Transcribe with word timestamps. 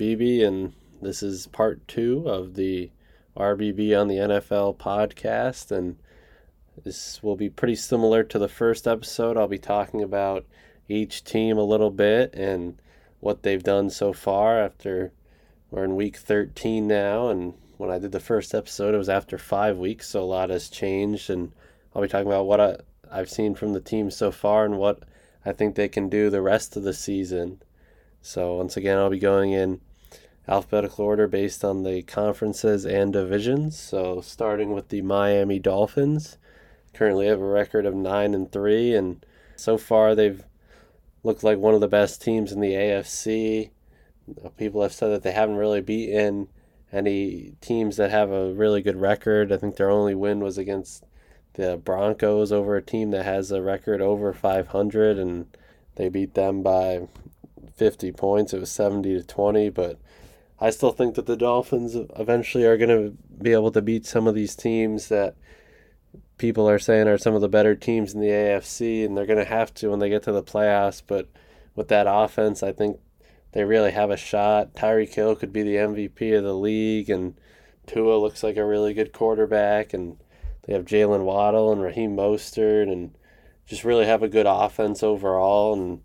Beebe, 0.00 0.42
and 0.42 0.72
this 1.02 1.22
is 1.22 1.46
part 1.48 1.86
two 1.86 2.26
of 2.26 2.54
the 2.54 2.90
RBB 3.36 4.00
on 4.00 4.08
the 4.08 4.16
NFL 4.16 4.78
podcast. 4.78 5.70
And 5.70 5.98
this 6.82 7.22
will 7.22 7.36
be 7.36 7.50
pretty 7.50 7.74
similar 7.74 8.22
to 8.22 8.38
the 8.38 8.48
first 8.48 8.88
episode. 8.88 9.36
I'll 9.36 9.46
be 9.46 9.58
talking 9.58 10.02
about 10.02 10.46
each 10.88 11.22
team 11.22 11.58
a 11.58 11.64
little 11.64 11.90
bit 11.90 12.32
and 12.32 12.80
what 13.20 13.42
they've 13.42 13.62
done 13.62 13.90
so 13.90 14.14
far 14.14 14.58
after 14.58 15.12
we're 15.70 15.84
in 15.84 15.96
week 15.96 16.16
13 16.16 16.88
now. 16.88 17.28
And 17.28 17.52
when 17.76 17.90
I 17.90 17.98
did 17.98 18.12
the 18.12 18.20
first 18.20 18.54
episode, 18.54 18.94
it 18.94 18.98
was 18.98 19.10
after 19.10 19.36
five 19.36 19.76
weeks, 19.76 20.08
so 20.08 20.22
a 20.22 20.24
lot 20.24 20.48
has 20.48 20.70
changed. 20.70 21.28
And 21.28 21.52
I'll 21.94 22.00
be 22.00 22.08
talking 22.08 22.26
about 22.26 22.46
what 22.46 22.58
I, 22.58 22.76
I've 23.12 23.28
seen 23.28 23.54
from 23.54 23.74
the 23.74 23.82
team 23.82 24.10
so 24.10 24.30
far 24.30 24.64
and 24.64 24.78
what 24.78 25.02
I 25.44 25.52
think 25.52 25.74
they 25.74 25.88
can 25.88 26.08
do 26.08 26.30
the 26.30 26.40
rest 26.40 26.74
of 26.74 26.84
the 26.84 26.94
season. 26.94 27.60
So, 28.22 28.54
once 28.56 28.78
again, 28.78 28.96
I'll 28.96 29.10
be 29.10 29.18
going 29.18 29.52
in 29.52 29.80
alphabetical 30.48 31.04
order 31.04 31.26
based 31.26 31.64
on 31.64 31.82
the 31.82 32.02
conferences 32.02 32.84
and 32.84 33.12
divisions. 33.12 33.78
So, 33.78 34.20
starting 34.20 34.72
with 34.72 34.88
the 34.88 35.02
Miami 35.02 35.58
Dolphins, 35.58 36.38
currently 36.92 37.26
have 37.26 37.40
a 37.40 37.46
record 37.46 37.86
of 37.86 37.94
9 37.94 38.34
and 38.34 38.50
3 38.50 38.94
and 38.94 39.24
so 39.56 39.76
far 39.78 40.14
they've 40.14 40.44
looked 41.22 41.44
like 41.44 41.58
one 41.58 41.74
of 41.74 41.80
the 41.80 41.88
best 41.88 42.22
teams 42.22 42.50
in 42.50 42.60
the 42.60 42.72
AFC. 42.72 43.70
People 44.56 44.82
have 44.82 44.92
said 44.92 45.08
that 45.08 45.22
they 45.22 45.32
haven't 45.32 45.56
really 45.56 45.80
beaten 45.80 46.48
any 46.92 47.52
teams 47.60 47.96
that 47.96 48.10
have 48.10 48.30
a 48.30 48.52
really 48.52 48.82
good 48.82 48.96
record. 48.96 49.52
I 49.52 49.56
think 49.56 49.76
their 49.76 49.90
only 49.90 50.14
win 50.14 50.40
was 50.40 50.58
against 50.58 51.04
the 51.54 51.76
Broncos 51.76 52.52
over 52.52 52.76
a 52.76 52.82
team 52.82 53.10
that 53.10 53.24
has 53.24 53.50
a 53.50 53.62
record 53.62 54.00
over 54.00 54.32
500 54.32 55.18
and 55.18 55.46
they 55.96 56.08
beat 56.08 56.34
them 56.34 56.62
by 56.62 57.08
50 57.74 58.12
points. 58.12 58.54
It 58.54 58.60
was 58.60 58.70
70 58.70 59.20
to 59.20 59.26
20, 59.26 59.68
but 59.70 59.98
I 60.60 60.70
still 60.70 60.92
think 60.92 61.14
that 61.14 61.26
the 61.26 61.36
Dolphins 61.36 61.96
eventually 62.16 62.64
are 62.64 62.76
going 62.76 62.90
to 62.90 63.16
be 63.42 63.52
able 63.52 63.72
to 63.72 63.80
beat 63.80 64.04
some 64.04 64.26
of 64.26 64.34
these 64.34 64.54
teams 64.54 65.08
that 65.08 65.34
people 66.36 66.68
are 66.68 66.78
saying 66.78 67.08
are 67.08 67.16
some 67.16 67.34
of 67.34 67.40
the 67.40 67.48
better 67.48 67.74
teams 67.74 68.12
in 68.12 68.20
the 68.20 68.28
AFC, 68.28 69.04
and 69.04 69.16
they're 69.16 69.26
going 69.26 69.38
to 69.38 69.44
have 69.44 69.72
to 69.74 69.88
when 69.88 70.00
they 70.00 70.10
get 70.10 70.22
to 70.24 70.32
the 70.32 70.42
playoffs. 70.42 71.02
But 71.06 71.28
with 71.74 71.88
that 71.88 72.06
offense, 72.06 72.62
I 72.62 72.72
think 72.72 72.98
they 73.52 73.64
really 73.64 73.92
have 73.92 74.10
a 74.10 74.18
shot. 74.18 74.74
Tyreek 74.74 75.14
Hill 75.14 75.34
could 75.34 75.52
be 75.52 75.62
the 75.62 75.76
MVP 75.76 76.36
of 76.36 76.44
the 76.44 76.54
league, 76.54 77.08
and 77.08 77.34
Tua 77.86 78.16
looks 78.16 78.42
like 78.42 78.58
a 78.58 78.64
really 78.64 78.92
good 78.92 79.12
quarterback, 79.14 79.94
and 79.94 80.18
they 80.64 80.74
have 80.74 80.84
Jaylen 80.84 81.24
Waddle 81.24 81.72
and 81.72 81.80
Raheem 81.80 82.14
Mostert, 82.14 82.92
and 82.92 83.14
just 83.66 83.82
really 83.82 84.04
have 84.04 84.22
a 84.22 84.28
good 84.28 84.46
offense 84.46 85.02
overall. 85.02 85.72
And 85.72 86.02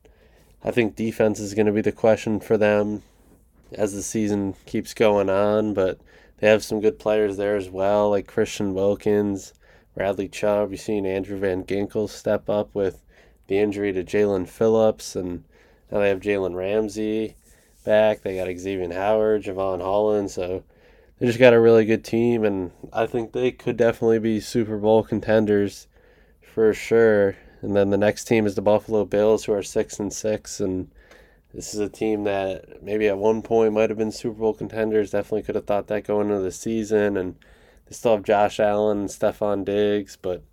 I 0.63 0.71
think 0.71 0.95
defense 0.95 1.41
is 1.41 1.53
going 1.53 1.65
to 1.65 1.73
be 1.73 1.81
the 1.81 1.91
question 1.91 2.39
for 2.39 2.57
them 2.57 3.03
as 3.73 3.93
the 3.93 4.03
season 4.03 4.55
keeps 4.65 4.93
going 4.93 5.29
on. 5.29 5.73
But 5.73 5.99
they 6.37 6.47
have 6.47 6.63
some 6.63 6.81
good 6.81 6.99
players 6.99 7.37
there 7.37 7.55
as 7.55 7.69
well, 7.69 8.09
like 8.09 8.27
Christian 8.27 8.73
Wilkins, 8.73 9.53
Bradley 9.95 10.27
Chubb. 10.27 10.71
You've 10.71 10.81
seen 10.81 11.05
Andrew 11.05 11.37
Van 11.37 11.63
Ginkel 11.63 12.09
step 12.09 12.49
up 12.49 12.73
with 12.73 13.03
the 13.47 13.57
injury 13.57 13.93
to 13.93 14.03
Jaelan 14.03 14.47
Phillips, 14.47 15.15
and 15.15 15.43
now 15.91 15.99
they 15.99 16.09
have 16.09 16.19
Jalen 16.19 16.55
Ramsey 16.55 17.35
back. 17.83 18.21
They 18.21 18.35
got 18.35 18.57
Xavier 18.57 18.91
Howard, 18.93 19.43
Jevon 19.43 19.81
Holland, 19.81 20.31
so 20.31 20.63
they 21.19 21.27
just 21.27 21.39
got 21.39 21.53
a 21.53 21.59
really 21.59 21.85
good 21.85 22.03
team, 22.03 22.43
and 22.43 22.71
I 22.91 23.05
think 23.05 23.31
they 23.31 23.51
could 23.51 23.77
definitely 23.77 24.19
be 24.19 24.39
Super 24.39 24.77
Bowl 24.77 25.03
contenders 25.03 25.87
for 26.41 26.73
sure. 26.73 27.37
And 27.61 27.75
then 27.75 27.89
the 27.89 27.97
next 27.97 28.25
team 28.25 28.45
is 28.45 28.55
the 28.55 28.61
Buffalo 28.61 29.05
Bills, 29.05 29.45
who 29.45 29.53
are 29.53 29.63
six 29.63 29.99
and 29.99 30.11
six, 30.11 30.59
and 30.59 30.91
this 31.55 31.73
is 31.73 31.79
a 31.79 31.87
team 31.87 32.25
that 32.25 32.83
maybe 32.83 33.07
at 33.07 33.17
one 33.17 33.41
point 33.41 33.73
might 33.73 33.89
have 33.89 33.97
been 33.97 34.11
Super 34.11 34.39
Bowl 34.39 34.53
contenders. 34.53 35.11
Definitely 35.11 35.43
could 35.43 35.55
have 35.55 35.65
thought 35.65 35.87
that 35.87 36.03
going 36.03 36.29
into 36.29 36.41
the 36.41 36.51
season, 36.51 37.15
and 37.15 37.35
they 37.85 37.95
still 37.95 38.15
have 38.15 38.25
Josh 38.25 38.59
Allen 38.59 38.99
and 38.99 39.09
Stefon 39.09 39.63
Diggs, 39.63 40.17
but 40.21 40.43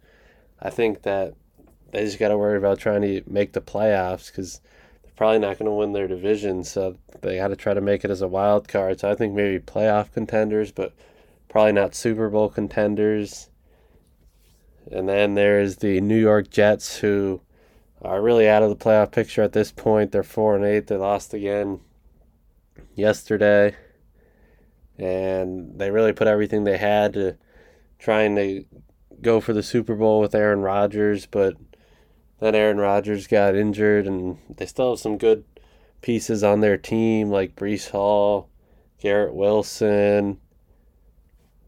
I 0.61 0.71
think 0.71 1.03
that 1.03 1.35
they 1.91 2.05
just 2.05 2.21
got 2.21 2.29
to 2.29 2.39
worry 2.39 2.57
about 2.57 2.79
trying 2.79 3.03
to 3.03 3.23
make 3.27 3.53
the 3.53 3.61
playoffs 3.61 4.27
because 4.27 4.61
they're 5.03 5.13
probably 5.17 5.41
not 5.41 5.59
going 5.59 5.69
to 5.69 5.73
win 5.73 5.93
their 5.93 6.07
division, 6.07 6.63
so 6.63 6.97
they 7.21 7.37
got 7.37 7.49
to 7.49 7.57
try 7.57 7.75
to 7.75 7.81
make 7.81 8.05
it 8.05 8.11
as 8.11 8.23
a 8.23 8.29
wild 8.29 8.69
card. 8.69 9.01
So 9.01 9.11
I 9.11 9.17
think 9.17 9.35
maybe 9.35 9.59
playoff 9.59 10.13
contenders, 10.13 10.71
but 10.71 10.93
probably 11.49 11.73
not 11.73 11.97
Super 11.97 12.31
Bowl 12.31 12.49
contenders. 12.49 13.51
And 14.91 15.09
then 15.09 15.35
there's 15.35 15.77
the 15.77 16.01
New 16.01 16.19
York 16.19 16.49
Jets, 16.49 16.99
who 16.99 17.41
are 18.05 18.21
really 18.21 18.49
out 18.49 18.63
of 18.63 18.71
the 18.71 18.77
playoff 18.85 19.13
picture 19.13 19.43
at 19.43 19.53
this 19.53 19.73
point. 19.73 20.13
They're 20.13 20.23
four 20.23 20.57
and 20.57 20.65
eight. 20.65 20.89
They 20.89 20.97
lost 20.97 21.35
again 21.35 21.81
yesterday, 22.95 23.77
and 24.99 25.79
they 25.79 25.91
really 25.91 26.13
put 26.13 26.27
everything 26.27 26.65
they 26.65 26.79
had 26.79 27.15
to 27.15 27.37
trying 27.99 28.35
to 28.37 28.65
go 29.21 29.41
for 29.41 29.53
the 29.53 29.63
Super 29.63 29.95
Bowl 29.95 30.21
with 30.21 30.35
Aaron 30.35 30.61
Rodgers, 30.61 31.27
but 31.27 31.55
then 32.41 32.57
Aaron 32.57 32.79
Rodgers 32.79 33.29
got 33.29 33.55
injured, 33.55 34.07
and 34.07 34.39
they 34.57 34.67
still 34.67 34.91
have 34.91 34.99
some 34.99 35.17
good 35.17 35.45
pieces 36.01 36.43
on 36.43 36.61
their 36.61 36.77
team 36.77 37.31
like 37.31 37.55
Breece 37.55 37.91
Hall, 37.91 38.49
Garrett 39.01 39.35
Wilson, 39.35 40.41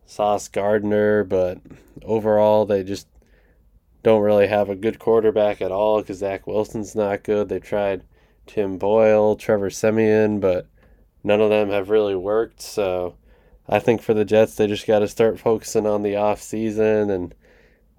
Sauce 0.04 0.48
Gardner, 0.48 1.22
but 1.22 1.58
overall 2.02 2.66
they 2.66 2.82
just 2.82 3.06
don't 4.04 4.20
really 4.20 4.46
have 4.46 4.68
a 4.68 4.76
good 4.76 4.98
quarterback 4.98 5.62
at 5.62 5.72
all 5.72 6.00
because 6.00 6.18
Zach 6.18 6.46
Wilson's 6.46 6.94
not 6.94 7.24
good. 7.24 7.48
They 7.48 7.58
tried 7.58 8.04
Tim 8.46 8.76
Boyle, 8.76 9.34
Trevor 9.34 9.70
Siemian, 9.70 10.40
but 10.40 10.68
none 11.24 11.40
of 11.40 11.48
them 11.48 11.70
have 11.70 11.88
really 11.88 12.14
worked. 12.14 12.60
So 12.60 13.16
I 13.66 13.78
think 13.78 14.02
for 14.02 14.12
the 14.12 14.26
Jets, 14.26 14.56
they 14.56 14.66
just 14.66 14.86
got 14.86 14.98
to 14.98 15.08
start 15.08 15.40
focusing 15.40 15.86
on 15.86 16.02
the 16.02 16.16
off 16.16 16.42
season 16.42 17.08
and 17.08 17.34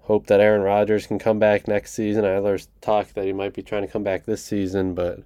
hope 0.02 0.28
that 0.28 0.40
Aaron 0.40 0.62
Rodgers 0.62 1.08
can 1.08 1.18
come 1.18 1.40
back 1.40 1.66
next 1.66 1.92
season. 1.92 2.24
I 2.24 2.38
there's 2.38 2.68
talk 2.80 3.12
that 3.14 3.24
he 3.24 3.32
might 3.32 3.52
be 3.52 3.62
trying 3.62 3.82
to 3.82 3.92
come 3.92 4.04
back 4.04 4.24
this 4.24 4.44
season, 4.44 4.94
but 4.94 5.24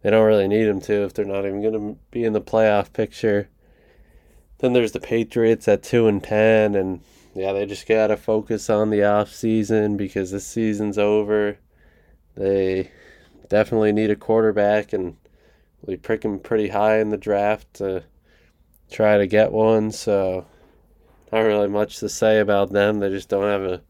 they 0.00 0.08
don't 0.08 0.26
really 0.26 0.48
need 0.48 0.66
him 0.66 0.80
to 0.80 1.04
if 1.04 1.12
they're 1.12 1.26
not 1.26 1.44
even 1.44 1.60
going 1.60 1.74
to 1.74 2.00
be 2.10 2.24
in 2.24 2.32
the 2.32 2.40
playoff 2.40 2.90
picture. 2.94 3.50
Then 4.60 4.72
there's 4.72 4.92
the 4.92 5.00
Patriots 5.00 5.68
at 5.68 5.82
2 5.82 6.06
and 6.08 6.24
10 6.24 6.74
and 6.74 7.00
yeah, 7.36 7.52
they 7.52 7.66
just 7.66 7.86
got 7.86 8.06
to 8.08 8.16
focus 8.16 8.70
on 8.70 8.90
the 8.90 9.04
off 9.04 9.32
season 9.32 9.96
because 9.96 10.30
this 10.30 10.46
season's 10.46 10.98
over. 10.98 11.58
They 12.34 12.90
definitely 13.48 13.92
need 13.92 14.10
a 14.10 14.16
quarterback 14.16 14.92
and 14.92 15.16
we 15.82 15.96
prick 15.96 16.24
him 16.24 16.38
pretty 16.38 16.68
high 16.68 16.98
in 16.98 17.10
the 17.10 17.16
draft 17.16 17.74
to 17.74 18.04
try 18.90 19.18
to 19.18 19.26
get 19.26 19.52
one, 19.52 19.90
so 19.90 20.46
not 21.32 21.40
really 21.40 21.68
much 21.68 21.98
to 21.98 22.08
say 22.08 22.40
about 22.40 22.72
them. 22.72 23.00
They 23.00 23.10
just 23.10 23.28
don't 23.28 23.44
have 23.44 23.62
a 23.62 23.82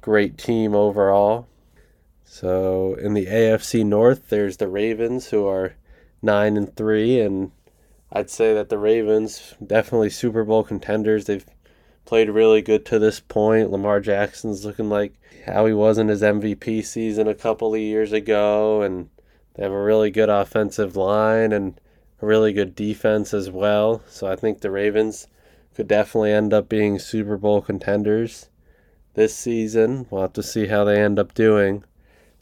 great 0.00 0.36
team 0.36 0.74
overall. 0.74 1.48
So 2.24 2.94
in 2.94 3.14
the 3.14 3.26
AFC 3.26 3.84
North, 3.84 4.28
there's 4.28 4.56
the 4.58 4.68
Ravens 4.68 5.28
who 5.30 5.46
are 5.46 5.74
nine 6.22 6.56
and 6.56 6.74
three, 6.76 7.20
and 7.20 7.52
I'd 8.12 8.30
say 8.30 8.54
that 8.54 8.68
the 8.68 8.78
Ravens 8.78 9.54
definitely 9.64 10.10
Super 10.10 10.44
Bowl 10.44 10.62
contenders. 10.62 11.24
They've 11.24 11.46
played 12.12 12.28
really 12.28 12.60
good 12.60 12.84
to 12.84 12.98
this 12.98 13.20
point. 13.20 13.70
Lamar 13.70 13.98
Jackson's 13.98 14.66
looking 14.66 14.90
like 14.90 15.14
how 15.46 15.64
he 15.64 15.72
was 15.72 15.96
in 15.96 16.08
his 16.08 16.20
MVP 16.20 16.84
season 16.84 17.26
a 17.26 17.34
couple 17.34 17.72
of 17.72 17.80
years 17.80 18.12
ago, 18.12 18.82
and 18.82 19.08
they 19.54 19.62
have 19.62 19.72
a 19.72 19.82
really 19.82 20.10
good 20.10 20.28
offensive 20.28 20.94
line 20.94 21.52
and 21.52 21.80
a 22.20 22.26
really 22.26 22.52
good 22.52 22.74
defense 22.74 23.32
as 23.32 23.50
well. 23.50 24.02
So 24.08 24.26
I 24.26 24.36
think 24.36 24.60
the 24.60 24.70
Ravens 24.70 25.26
could 25.74 25.88
definitely 25.88 26.32
end 26.32 26.52
up 26.52 26.68
being 26.68 26.98
Super 26.98 27.38
Bowl 27.38 27.62
contenders 27.62 28.50
this 29.14 29.34
season. 29.34 30.06
We'll 30.10 30.20
have 30.20 30.34
to 30.34 30.42
see 30.42 30.66
how 30.66 30.84
they 30.84 31.00
end 31.00 31.18
up 31.18 31.32
doing. 31.32 31.82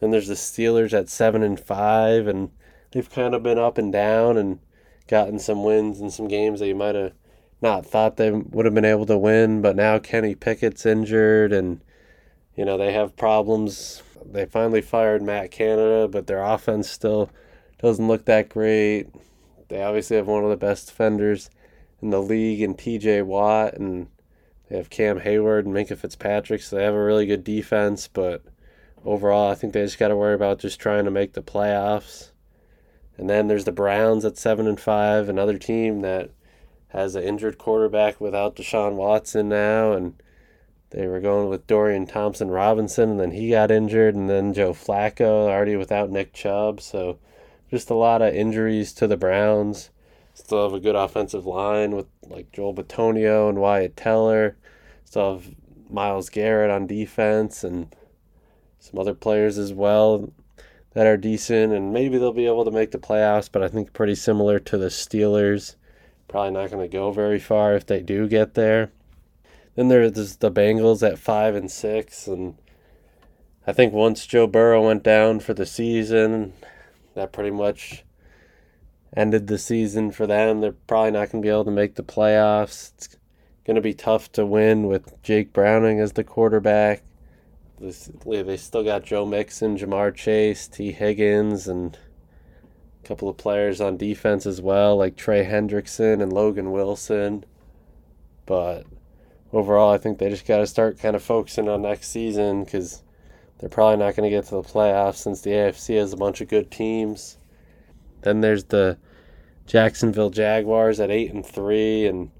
Then 0.00 0.10
there's 0.10 0.26
the 0.26 0.34
Steelers 0.34 0.92
at 0.92 1.08
seven 1.08 1.44
and 1.44 1.60
five, 1.60 2.26
and 2.26 2.50
they've 2.90 3.08
kind 3.08 3.36
of 3.36 3.44
been 3.44 3.56
up 3.56 3.78
and 3.78 3.92
down 3.92 4.36
and 4.36 4.58
gotten 5.06 5.38
some 5.38 5.62
wins 5.62 6.00
in 6.00 6.10
some 6.10 6.26
games 6.26 6.58
that 6.58 6.66
you 6.66 6.74
might 6.74 6.96
have 6.96 7.12
not 7.62 7.86
thought 7.86 8.16
they 8.16 8.30
would 8.30 8.64
have 8.64 8.74
been 8.74 8.84
able 8.84 9.06
to 9.06 9.18
win. 9.18 9.62
But 9.62 9.76
now 9.76 9.98
Kenny 9.98 10.34
Pickett's 10.34 10.86
injured, 10.86 11.52
and 11.52 11.80
you 12.56 12.64
know 12.64 12.76
they 12.76 12.92
have 12.92 13.16
problems. 13.16 14.02
They 14.24 14.46
finally 14.46 14.82
fired 14.82 15.22
Matt 15.22 15.50
Canada, 15.50 16.08
but 16.08 16.26
their 16.26 16.42
offense 16.42 16.88
still 16.88 17.30
doesn't 17.80 18.06
look 18.08 18.26
that 18.26 18.48
great. 18.48 19.08
They 19.68 19.82
obviously 19.82 20.16
have 20.16 20.26
one 20.26 20.44
of 20.44 20.50
the 20.50 20.56
best 20.56 20.88
defenders 20.88 21.48
in 22.02 22.10
the 22.10 22.20
league 22.20 22.60
in 22.60 22.74
T.J. 22.74 23.22
Watt, 23.22 23.74
and 23.74 24.08
they 24.68 24.76
have 24.76 24.90
Cam 24.90 25.20
Heyward 25.20 25.60
and 25.60 25.74
Minkah 25.74 25.96
Fitzpatrick, 25.96 26.62
so 26.62 26.76
they 26.76 26.84
have 26.84 26.94
a 26.94 27.02
really 27.02 27.26
good 27.26 27.44
defense. 27.44 28.08
But 28.08 28.42
overall, 29.04 29.50
I 29.50 29.54
think 29.54 29.72
they 29.72 29.82
just 29.82 29.98
got 29.98 30.08
to 30.08 30.16
worry 30.16 30.34
about 30.34 30.58
just 30.58 30.80
trying 30.80 31.04
to 31.04 31.10
make 31.10 31.32
the 31.32 31.42
playoffs. 31.42 32.30
And 33.16 33.28
then 33.28 33.48
there's 33.48 33.64
the 33.64 33.72
Browns 33.72 34.24
at 34.24 34.38
seven 34.38 34.66
and 34.66 34.80
five, 34.80 35.28
another 35.28 35.58
team 35.58 36.00
that 36.00 36.30
has 36.90 37.14
an 37.14 37.22
injured 37.22 37.58
quarterback 37.58 38.20
without 38.20 38.56
Deshaun 38.56 38.94
Watson 38.94 39.48
now, 39.48 39.92
and 39.92 40.14
they 40.90 41.06
were 41.06 41.20
going 41.20 41.48
with 41.48 41.66
Dorian 41.66 42.06
Thompson 42.06 42.50
Robinson, 42.50 43.10
and 43.10 43.20
then 43.20 43.30
he 43.30 43.50
got 43.50 43.70
injured, 43.70 44.14
and 44.14 44.28
then 44.28 44.52
Joe 44.52 44.72
Flacco 44.72 45.48
already 45.48 45.76
without 45.76 46.10
Nick 46.10 46.32
Chubb. 46.32 46.80
So 46.80 47.18
just 47.70 47.90
a 47.90 47.94
lot 47.94 48.22
of 48.22 48.34
injuries 48.34 48.92
to 48.94 49.06
the 49.06 49.16
Browns. 49.16 49.90
Still 50.34 50.64
have 50.64 50.72
a 50.72 50.80
good 50.80 50.96
offensive 50.96 51.46
line 51.46 51.92
with 51.94 52.06
like 52.28 52.50
Joel 52.52 52.74
Bitonio 52.74 53.48
and 53.48 53.58
Wyatt 53.58 53.96
Teller. 53.96 54.56
Still 55.04 55.34
have 55.34 55.54
Myles 55.88 56.28
Garrett 56.28 56.70
on 56.70 56.86
defense 56.86 57.62
and 57.62 57.94
some 58.80 58.98
other 58.98 59.14
players 59.14 59.58
as 59.58 59.72
well 59.72 60.32
that 60.94 61.06
are 61.06 61.16
decent, 61.16 61.72
and 61.72 61.92
maybe 61.92 62.18
they'll 62.18 62.32
be 62.32 62.46
able 62.46 62.64
to 62.64 62.70
make 62.70 62.90
the 62.90 62.98
playoffs. 62.98 63.48
But 63.50 63.62
I 63.62 63.68
think 63.68 63.92
pretty 63.92 64.16
similar 64.16 64.58
to 64.58 64.76
the 64.76 64.86
Steelers, 64.86 65.76
probably 66.30 66.52
not 66.52 66.70
going 66.70 66.88
to 66.88 66.96
go 66.96 67.10
very 67.10 67.40
far 67.40 67.74
if 67.74 67.84
they 67.84 68.00
do 68.00 68.28
get 68.28 68.54
there. 68.54 68.92
Then 69.74 69.88
there's 69.88 70.36
the 70.36 70.50
Bengals 70.50 71.06
at 71.06 71.18
five 71.18 71.54
and 71.54 71.70
six, 71.70 72.26
and 72.26 72.56
I 73.66 73.72
think 73.72 73.92
once 73.92 74.26
Joe 74.26 74.46
Burrow 74.46 74.86
went 74.86 75.02
down 75.02 75.40
for 75.40 75.54
the 75.54 75.66
season, 75.66 76.52
that 77.14 77.32
pretty 77.32 77.50
much 77.50 78.04
ended 79.16 79.48
the 79.48 79.58
season 79.58 80.12
for 80.12 80.26
them. 80.26 80.60
They're 80.60 80.72
probably 80.72 81.10
not 81.10 81.30
going 81.30 81.42
to 81.42 81.46
be 81.46 81.50
able 81.50 81.64
to 81.64 81.70
make 81.72 81.96
the 81.96 82.04
playoffs. 82.04 82.92
It's 82.94 83.16
going 83.64 83.74
to 83.74 83.80
be 83.80 83.94
tough 83.94 84.30
to 84.32 84.46
win 84.46 84.86
with 84.86 85.20
Jake 85.22 85.52
Browning 85.52 85.98
as 85.98 86.12
the 86.12 86.24
quarterback. 86.24 87.02
They 87.80 88.56
still 88.56 88.84
got 88.84 89.04
Joe 89.04 89.26
Mixon, 89.26 89.78
Ja'Marr 89.78 90.14
Chase, 90.14 90.68
Tee 90.68 90.92
Higgins, 90.92 91.66
and 91.66 91.98
a 93.02 93.06
couple 93.06 93.28
of 93.28 93.36
players 93.36 93.80
on 93.80 93.96
defense 93.96 94.46
as 94.46 94.60
well, 94.60 94.96
like 94.96 95.16
Trey 95.16 95.44
Hendrickson 95.44 96.22
and 96.22 96.32
Logan 96.32 96.72
Wilson. 96.72 97.44
But 98.46 98.86
overall, 99.52 99.92
I 99.92 99.98
think 99.98 100.18
they 100.18 100.28
just 100.28 100.46
got 100.46 100.58
to 100.58 100.66
start 100.66 100.98
kind 100.98 101.16
of 101.16 101.22
focusing 101.22 101.68
on 101.68 101.82
next 101.82 102.08
season 102.08 102.64
because 102.64 103.02
they're 103.58 103.68
probably 103.68 103.98
not 103.98 104.16
going 104.16 104.28
to 104.28 104.34
get 104.34 104.46
to 104.46 104.56
the 104.56 104.62
playoffs 104.62 105.16
since 105.16 105.40
the 105.40 105.50
AFC 105.50 105.98
has 105.98 106.12
a 106.12 106.16
bunch 106.16 106.40
of 106.40 106.48
good 106.48 106.70
teams. 106.70 107.38
Then 108.22 108.40
there's 108.40 108.64
the 108.64 108.98
Jacksonville 109.66 110.30
Jaguars 110.30 110.98
at 111.00 111.10
eight 111.10 111.32
and 111.32 111.44
three, 111.44 112.06
and 112.06 112.30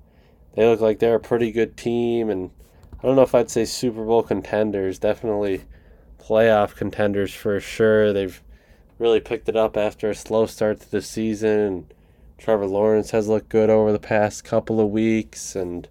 they 0.54 0.66
look 0.66 0.80
like 0.80 0.98
they're 0.98 1.16
a 1.16 1.20
pretty 1.20 1.52
good 1.52 1.76
team. 1.76 2.28
And 2.28 2.50
I 2.98 3.06
don't 3.06 3.16
know 3.16 3.22
if 3.22 3.34
I'd 3.34 3.50
say 3.50 3.64
Super 3.64 4.04
Bowl 4.04 4.22
contenders, 4.22 4.98
definitely 4.98 5.64
playoff 6.18 6.74
contenders 6.74 7.32
for 7.32 7.60
sure. 7.60 8.12
They've 8.12 8.42
really 9.00 9.18
picked 9.18 9.48
it 9.48 9.56
up 9.56 9.78
after 9.78 10.10
a 10.10 10.14
slow 10.14 10.44
start 10.44 10.78
to 10.78 10.90
the 10.90 11.00
season. 11.00 11.86
Trevor 12.36 12.66
Lawrence 12.66 13.10
has 13.12 13.28
looked 13.28 13.48
good 13.48 13.70
over 13.70 13.92
the 13.92 13.98
past 13.98 14.44
couple 14.44 14.78
of 14.78 14.90
weeks, 14.90 15.56
and 15.56 15.88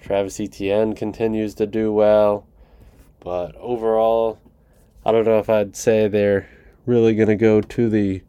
Travis 0.00 0.40
Etienne 0.40 0.94
continues 0.94 1.54
to 1.54 1.66
do 1.66 1.92
well. 1.92 2.46
But 3.20 3.54
overall, 3.56 4.40
I 5.06 5.12
don't 5.12 5.24
know 5.24 5.38
if 5.38 5.48
I'd 5.48 5.76
say 5.76 6.08
they're 6.08 6.48
really 6.84 7.14
going 7.14 7.28
to 7.28 7.36
go 7.36 7.60
to 7.60 7.88
the 7.88 8.22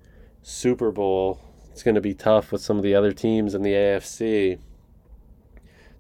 Super 0.44 0.92
Bowl. 0.92 1.42
It's 1.72 1.82
going 1.82 1.96
to 1.96 2.02
be 2.02 2.14
tough 2.14 2.52
with 2.52 2.62
some 2.62 2.78
of 2.78 2.84
the 2.84 2.94
other 2.94 3.12
teams 3.12 3.56
in 3.56 3.64
the 3.64 3.74
AFC. 3.74 4.60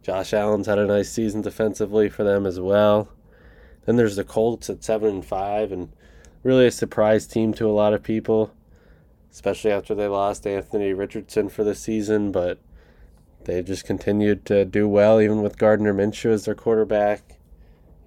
Josh 0.03 0.33
Allen's 0.33 0.67
had 0.67 0.77
a 0.77 0.85
nice 0.85 1.11
season 1.11 1.41
defensively 1.41 2.09
for 2.09 2.23
them 2.23 2.45
as 2.45 2.59
well. 2.59 3.09
Then 3.85 3.95
there's 3.95 4.17
the 4.17 4.23
Colts 4.23 4.69
at 4.69 4.83
7 4.83 5.09
and 5.09 5.25
5 5.25 5.71
and 5.71 5.91
really 6.43 6.67
a 6.67 6.71
surprise 6.71 7.27
team 7.27 7.53
to 7.55 7.67
a 7.67 7.71
lot 7.71 7.93
of 7.93 8.03
people, 8.03 8.53
especially 9.31 9.71
after 9.71 9.93
they 9.93 10.07
lost 10.07 10.47
Anthony 10.47 10.93
Richardson 10.93 11.49
for 11.49 11.63
the 11.63 11.75
season, 11.75 12.31
but 12.31 12.59
they 13.45 13.61
just 13.61 13.85
continued 13.85 14.45
to 14.45 14.65
do 14.65 14.87
well 14.87 15.19
even 15.21 15.41
with 15.41 15.57
Gardner 15.57 15.93
Minshew 15.93 16.31
as 16.31 16.45
their 16.45 16.55
quarterback. 16.55 17.37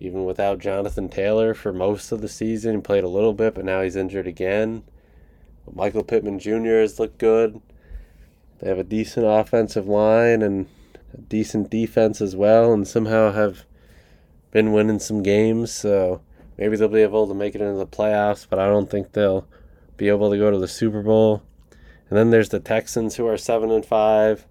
Even 0.01 0.25
without 0.25 0.59
Jonathan 0.59 1.09
Taylor 1.09 1.55
for 1.55 1.73
most 1.73 2.11
of 2.11 2.21
the 2.21 2.29
season, 2.29 2.77
he 2.77 2.81
played 2.81 3.05
a 3.05 3.09
little 3.09 3.33
bit, 3.33 3.55
but 3.55 3.65
now 3.65 3.83
he's 3.83 3.97
injured 3.97 4.27
again. 4.27 4.83
Michael 5.73 6.03
Pittman 6.03 6.39
Jr. 6.41 6.81
has 6.81 6.99
looked 6.99 7.19
good. 7.19 7.61
They 8.59 8.69
have 8.69 8.79
a 8.79 8.85
decent 8.85 9.27
offensive 9.27 9.87
line 9.87 10.43
and 10.43 10.67
a 11.15 11.19
decent 11.19 11.71
defense 11.71 12.21
as 12.21 12.35
well, 12.35 12.73
and 12.73 12.87
somehow 12.87 13.33
have 13.33 13.65
been 14.51 14.73
winning 14.73 14.99
some 14.99 15.23
games. 15.23 15.71
So 15.73 16.21
maybe 16.63 16.77
they'll 16.77 16.87
be 16.87 17.03
able 17.03 17.27
to 17.27 17.35
make 17.35 17.57
it 17.57 17.61
into 17.61 17.77
the 17.77 17.85
playoffs, 17.85 18.47
but 18.49 18.61
I 18.61 18.67
don't 18.67 18.89
think 18.89 19.11
they'll 19.11 19.49
be 19.97 20.09
able 20.09 20.31
to 20.31 20.39
go 20.39 20.49
to 20.49 20.59
the 20.59 20.69
Super 20.69 21.03
Bowl. 21.03 21.43
And 22.09 22.17
then 22.17 22.31
there's 22.31 22.51
the 22.51 22.61
Texans 22.61 23.17
who 23.17 23.27
are 23.27 23.37
seven 23.37 23.73
and 23.73 23.85
five, 23.85 24.47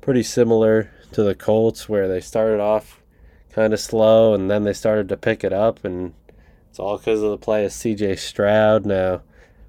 pretty 0.00 0.24
similar 0.24 0.90
to 1.12 1.22
the 1.22 1.36
Colts, 1.36 1.88
where 1.88 2.08
they 2.08 2.20
started 2.20 2.58
off 2.58 3.00
kind 3.52 3.72
of 3.72 3.78
slow 3.78 4.34
and 4.34 4.50
then 4.50 4.64
they 4.64 4.72
started 4.72 5.08
to 5.08 5.16
pick 5.16 5.44
it 5.44 5.52
up, 5.52 5.84
and 5.84 6.14
it's 6.68 6.80
all 6.80 6.98
because 6.98 7.22
of 7.22 7.30
the 7.30 7.38
play 7.38 7.64
of 7.64 7.70
C.J. 7.70 8.16
Stroud 8.16 8.84
now. 8.84 9.22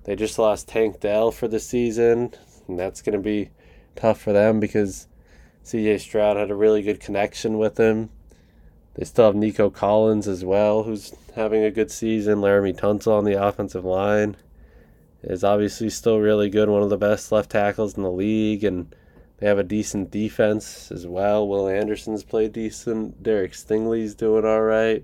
They 0.05 0.15
just 0.15 0.39
lost 0.39 0.67
Tank 0.67 0.99
Dell 0.99 1.29
for 1.29 1.47
the 1.47 1.59
season, 1.59 2.33
and 2.67 2.79
that's 2.79 3.03
going 3.03 3.13
to 3.13 3.23
be 3.23 3.51
tough 3.95 4.19
for 4.19 4.33
them 4.33 4.59
because 4.59 5.07
CJ 5.63 5.99
Stroud 5.99 6.37
had 6.37 6.49
a 6.49 6.55
really 6.55 6.81
good 6.81 6.99
connection 6.99 7.59
with 7.59 7.77
him. 7.77 8.09
They 8.97 9.05
still 9.05 9.25
have 9.25 9.35
Nico 9.35 9.69
Collins 9.69 10.27
as 10.27 10.43
well, 10.43 10.83
who's 10.83 11.13
having 11.35 11.63
a 11.63 11.71
good 11.71 11.91
season. 11.91 12.39
Laremy 12.39 12.75
Tunsil 12.75 13.13
on 13.13 13.25
the 13.25 13.41
offensive 13.41 13.85
line 13.85 14.35
is 15.21 15.43
obviously 15.43 15.89
still 15.89 16.19
really 16.19 16.49
good, 16.49 16.67
one 16.67 16.81
of 16.81 16.89
the 16.89 16.97
best 16.97 17.31
left 17.31 17.51
tackles 17.51 17.95
in 17.95 18.01
the 18.01 18.11
league, 18.11 18.63
and 18.63 18.95
they 19.37 19.45
have 19.45 19.59
a 19.59 19.63
decent 19.63 20.09
defense 20.09 20.91
as 20.91 21.05
well. 21.05 21.47
Will 21.47 21.67
Anderson's 21.67 22.23
played 22.23 22.53
decent. 22.53 23.21
Derek 23.21 23.51
Stingley's 23.51 24.15
doing 24.15 24.45
all 24.45 24.61
right. 24.61 25.03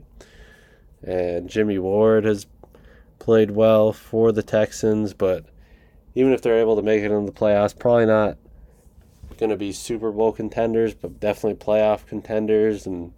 And 1.04 1.48
Jimmy 1.48 1.78
Ward 1.78 2.26
has 2.26 2.48
played 3.20 3.52
well 3.52 3.94
for 3.94 4.32
the 4.32 4.42
Texans, 4.42 5.14
but 5.14 5.46
even 6.16 6.34
if 6.34 6.42
they're 6.42 6.60
able 6.60 6.76
to 6.78 6.82
make 6.82 7.04
it 7.04 7.12
in 7.12 7.26
the 7.28 7.32
playoffs, 7.32 7.78
probably 7.78 8.08
not 8.08 8.38
going 9.38 9.52
to 9.52 9.56
be 9.56 9.72
Super 9.72 10.12
Bowl 10.12 10.32
contenders, 10.32 10.96
but 10.96 11.20
definitely 11.20 11.64
playoff 11.64 12.08
contenders, 12.08 12.88
and 12.88 13.14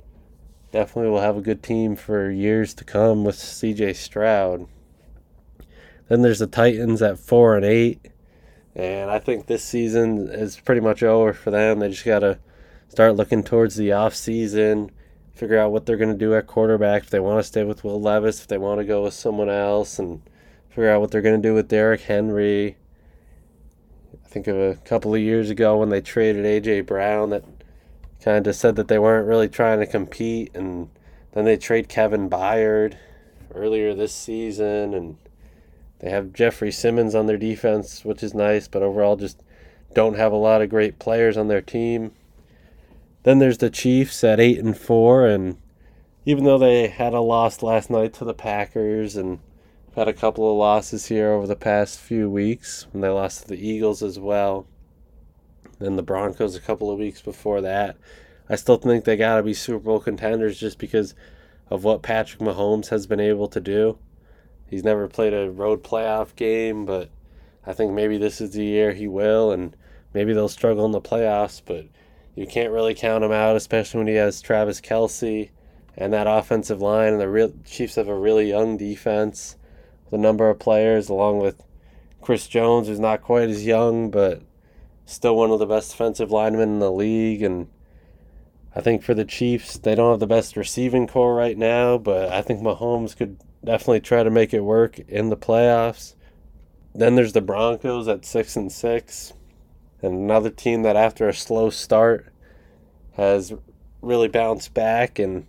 definitely 0.75 1.09
will 1.09 1.21
have 1.21 1.37
a 1.37 1.41
good 1.41 1.63
team 1.63 1.95
for 1.95 2.29
years 2.29 2.73
to 2.73 2.83
come 2.83 3.23
with 3.23 3.35
CJ 3.35 3.95
Stroud. 3.95 4.67
Then 6.09 6.21
there's 6.21 6.39
the 6.39 6.47
Titans 6.47 7.01
at 7.01 7.17
four 7.17 7.55
and 7.55 7.65
eight, 7.65 8.11
and 8.75 9.09
I 9.09 9.19
think 9.19 9.47
this 9.47 9.63
season 9.63 10.27
is 10.27 10.59
pretty 10.59 10.81
much 10.81 11.01
over 11.01 11.33
for 11.33 11.49
them. 11.49 11.79
They 11.79 11.89
just 11.89 12.03
got 12.03 12.19
to 12.19 12.39
start 12.89 13.15
looking 13.15 13.43
towards 13.43 13.75
the 13.77 13.91
off 13.93 14.13
season 14.13 14.91
figure 15.35 15.59
out 15.59 15.71
what 15.71 15.85
they're 15.85 15.97
going 15.97 16.11
to 16.11 16.17
do 16.17 16.33
at 16.33 16.47
quarterback. 16.47 17.03
If 17.03 17.09
they 17.09 17.19
want 17.19 17.39
to 17.39 17.43
stay 17.43 17.63
with 17.63 17.83
Will 17.83 18.01
Levis, 18.01 18.41
if 18.41 18.47
they 18.47 18.57
want 18.57 18.79
to 18.79 18.85
go 18.85 19.03
with 19.03 19.13
someone 19.13 19.49
else, 19.49 19.99
and 19.99 20.21
figure 20.69 20.89
out 20.89 21.01
what 21.01 21.11
they're 21.11 21.21
going 21.21 21.41
to 21.41 21.47
do 21.47 21.53
with 21.53 21.67
Derrick 21.67 22.01
Henry. 22.01 22.77
I 24.23 24.27
think 24.27 24.47
of 24.47 24.57
a 24.57 24.75
couple 24.75 25.13
of 25.13 25.21
years 25.21 25.49
ago 25.49 25.77
when 25.77 25.89
they 25.89 26.01
traded 26.01 26.45
AJ 26.45 26.85
Brown, 26.85 27.29
that 27.29 27.43
kind 28.21 28.47
of 28.47 28.55
said 28.55 28.75
that 28.75 28.87
they 28.87 28.99
weren't 28.99 29.27
really 29.27 29.49
trying 29.49 29.79
to 29.79 29.85
compete, 29.85 30.51
and 30.55 30.89
then 31.33 31.45
they 31.45 31.57
trade 31.57 31.89
Kevin 31.89 32.29
Byard 32.29 32.95
earlier 33.53 33.93
this 33.93 34.13
season, 34.13 34.93
and 34.93 35.17
they 35.99 36.09
have 36.09 36.33
Jeffery 36.33 36.71
Simmons 36.71 37.15
on 37.15 37.27
their 37.27 37.37
defense, 37.37 38.03
which 38.03 38.23
is 38.23 38.33
nice, 38.33 38.67
but 38.67 38.83
overall 38.83 39.15
just 39.15 39.41
don't 39.93 40.17
have 40.17 40.31
a 40.31 40.37
lot 40.37 40.61
of 40.61 40.69
great 40.69 40.99
players 40.99 41.37
on 41.37 41.47
their 41.47 41.61
team. 41.61 42.11
Then 43.23 43.39
there's 43.39 43.57
the 43.57 43.69
Chiefs 43.69 44.23
at 44.23 44.39
eight 44.39 44.59
and 44.59 44.77
four, 44.77 45.25
and 45.25 45.57
even 46.25 46.43
though 46.43 46.57
they 46.57 46.87
had 46.87 47.13
a 47.13 47.21
loss 47.21 47.63
last 47.63 47.89
night 47.89 48.13
to 48.15 48.25
the 48.25 48.33
Packers 48.33 49.15
and 49.15 49.39
had 49.95 50.07
a 50.07 50.13
couple 50.13 50.51
of 50.51 50.57
losses 50.57 51.05
here 51.07 51.31
over 51.31 51.47
the 51.47 51.55
past 51.55 51.99
few 51.99 52.29
weeks, 52.29 52.85
and 52.93 53.03
they 53.03 53.07
lost 53.07 53.43
to 53.43 53.47
the 53.47 53.67
Eagles 53.67 54.03
as 54.03 54.19
well. 54.19 54.67
Then 55.85 55.97
the 55.97 56.01
Broncos 56.01 56.55
a 56.55 56.61
couple 56.61 56.89
of 56.89 56.97
weeks 56.97 57.21
before 57.21 57.61
that. 57.61 57.95
I 58.49 58.55
still 58.55 58.77
think 58.77 59.05
they 59.05 59.15
got 59.15 59.37
to 59.37 59.43
be 59.43 59.53
Super 59.53 59.77
Bowl 59.77 59.99
contenders 59.99 60.59
just 60.59 60.79
because 60.79 61.13
of 61.69 61.83
what 61.83 62.01
Patrick 62.01 62.41
Mahomes 62.41 62.89
has 62.89 63.05
been 63.05 63.19
able 63.19 63.47
to 63.49 63.59
do. 63.59 63.99
He's 64.67 64.83
never 64.83 65.07
played 65.07 65.33
a 65.33 65.51
road 65.51 65.83
playoff 65.83 66.35
game, 66.35 66.85
but 66.85 67.11
I 67.67 67.73
think 67.73 67.93
maybe 67.93 68.17
this 68.17 68.41
is 68.41 68.53
the 68.53 68.65
year 68.65 68.93
he 68.93 69.07
will, 69.07 69.51
and 69.51 69.75
maybe 70.11 70.33
they'll 70.33 70.49
struggle 70.49 70.85
in 70.85 70.91
the 70.91 70.99
playoffs, 70.99 71.61
but 71.63 71.85
you 72.33 72.47
can't 72.47 72.73
really 72.73 72.95
count 72.95 73.23
him 73.23 73.31
out, 73.31 73.55
especially 73.55 73.99
when 73.99 74.07
he 74.07 74.15
has 74.15 74.41
Travis 74.41 74.81
Kelce 74.81 75.49
and 75.95 76.11
that 76.13 76.27
offensive 76.27 76.81
line. 76.81 77.13
And 77.13 77.21
the 77.21 77.29
real 77.29 77.53
Chiefs 77.63 77.95
have 77.95 78.07
a 78.07 78.17
really 78.17 78.49
young 78.49 78.75
defense 78.75 79.55
a 80.11 80.17
number 80.17 80.49
of 80.49 80.59
players, 80.59 81.09
along 81.09 81.39
with 81.39 81.63
Chris 82.21 82.47
Jones, 82.47 82.87
who's 82.87 82.99
not 82.99 83.21
quite 83.21 83.49
as 83.49 83.65
young, 83.65 84.09
but 84.09 84.41
still 85.05 85.35
one 85.35 85.51
of 85.51 85.59
the 85.59 85.65
best 85.65 85.91
defensive 85.91 86.31
linemen 86.31 86.73
in 86.73 86.79
the 86.79 86.91
league. 86.91 87.41
And 87.41 87.67
I 88.75 88.81
think 88.81 89.03
for 89.03 89.13
the 89.13 89.25
Chiefs, 89.25 89.77
they 89.77 89.95
don't 89.95 90.11
have 90.11 90.19
the 90.19 90.27
best 90.27 90.57
receiving 90.57 91.07
core 91.07 91.35
right 91.35 91.57
now, 91.57 91.97
but 91.97 92.29
I 92.31 92.41
think 92.41 92.61
Mahomes 92.61 93.15
could 93.15 93.37
definitely 93.63 94.01
try 94.01 94.23
to 94.23 94.29
make 94.29 94.53
it 94.53 94.61
work 94.61 94.99
in 94.99 95.29
the 95.29 95.37
playoffs. 95.37 96.15
Then 96.93 97.15
there's 97.15 97.33
the 97.33 97.41
Broncos 97.41 98.07
at 98.07 98.25
six 98.25 98.55
and 98.55 98.71
six 98.71 99.33
and 100.01 100.13
another 100.13 100.49
team 100.49 100.83
that 100.83 100.95
after 100.95 101.27
a 101.27 101.33
slow 101.33 101.69
start 101.69 102.27
has 103.13 103.53
really 104.01 104.27
bounced 104.27 104.73
back 104.73 105.19
and 105.19 105.47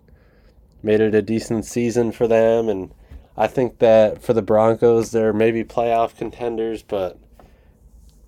made 0.83 1.01
it 1.01 1.15
a 1.15 1.23
decent 1.23 1.65
season 1.65 2.11
for 2.11 2.27
them 2.27 2.69
and 2.69 2.93
I 3.37 3.49
think 3.49 3.79
that 3.79 4.23
for 4.23 4.33
the 4.33 4.43
Broncos 4.43 5.11
they're 5.11 5.33
maybe 5.33 5.63
playoff 5.63 6.17
contenders 6.17 6.83
but 6.83 7.19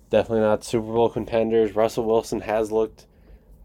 definitely 0.09 0.41
not 0.41 0.63
Super 0.63 0.91
Bowl 0.91 1.09
contenders. 1.09 1.75
Russell 1.75 2.05
Wilson 2.05 2.41
has 2.41 2.71
looked 2.71 3.05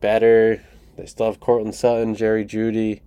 better. 0.00 0.62
They 0.96 1.06
still 1.06 1.26
have 1.26 1.40
Courtland 1.40 1.74
Sutton, 1.74 2.14
Jerry 2.14 2.44
Jeudy 2.44 3.00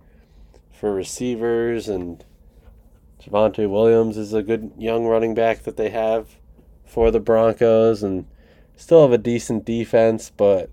for 0.72 0.94
receivers, 0.94 1.88
and 1.88 2.24
Javonte 3.22 3.68
Williams 3.68 4.16
is 4.16 4.32
a 4.32 4.42
good 4.42 4.72
young 4.78 5.06
running 5.06 5.34
back 5.34 5.62
that 5.64 5.76
they 5.76 5.90
have 5.90 6.36
for 6.84 7.10
the 7.10 7.20
Broncos, 7.20 8.02
and 8.02 8.26
still 8.76 9.02
have 9.02 9.12
a 9.12 9.18
decent 9.18 9.64
defense, 9.64 10.30
but 10.36 10.70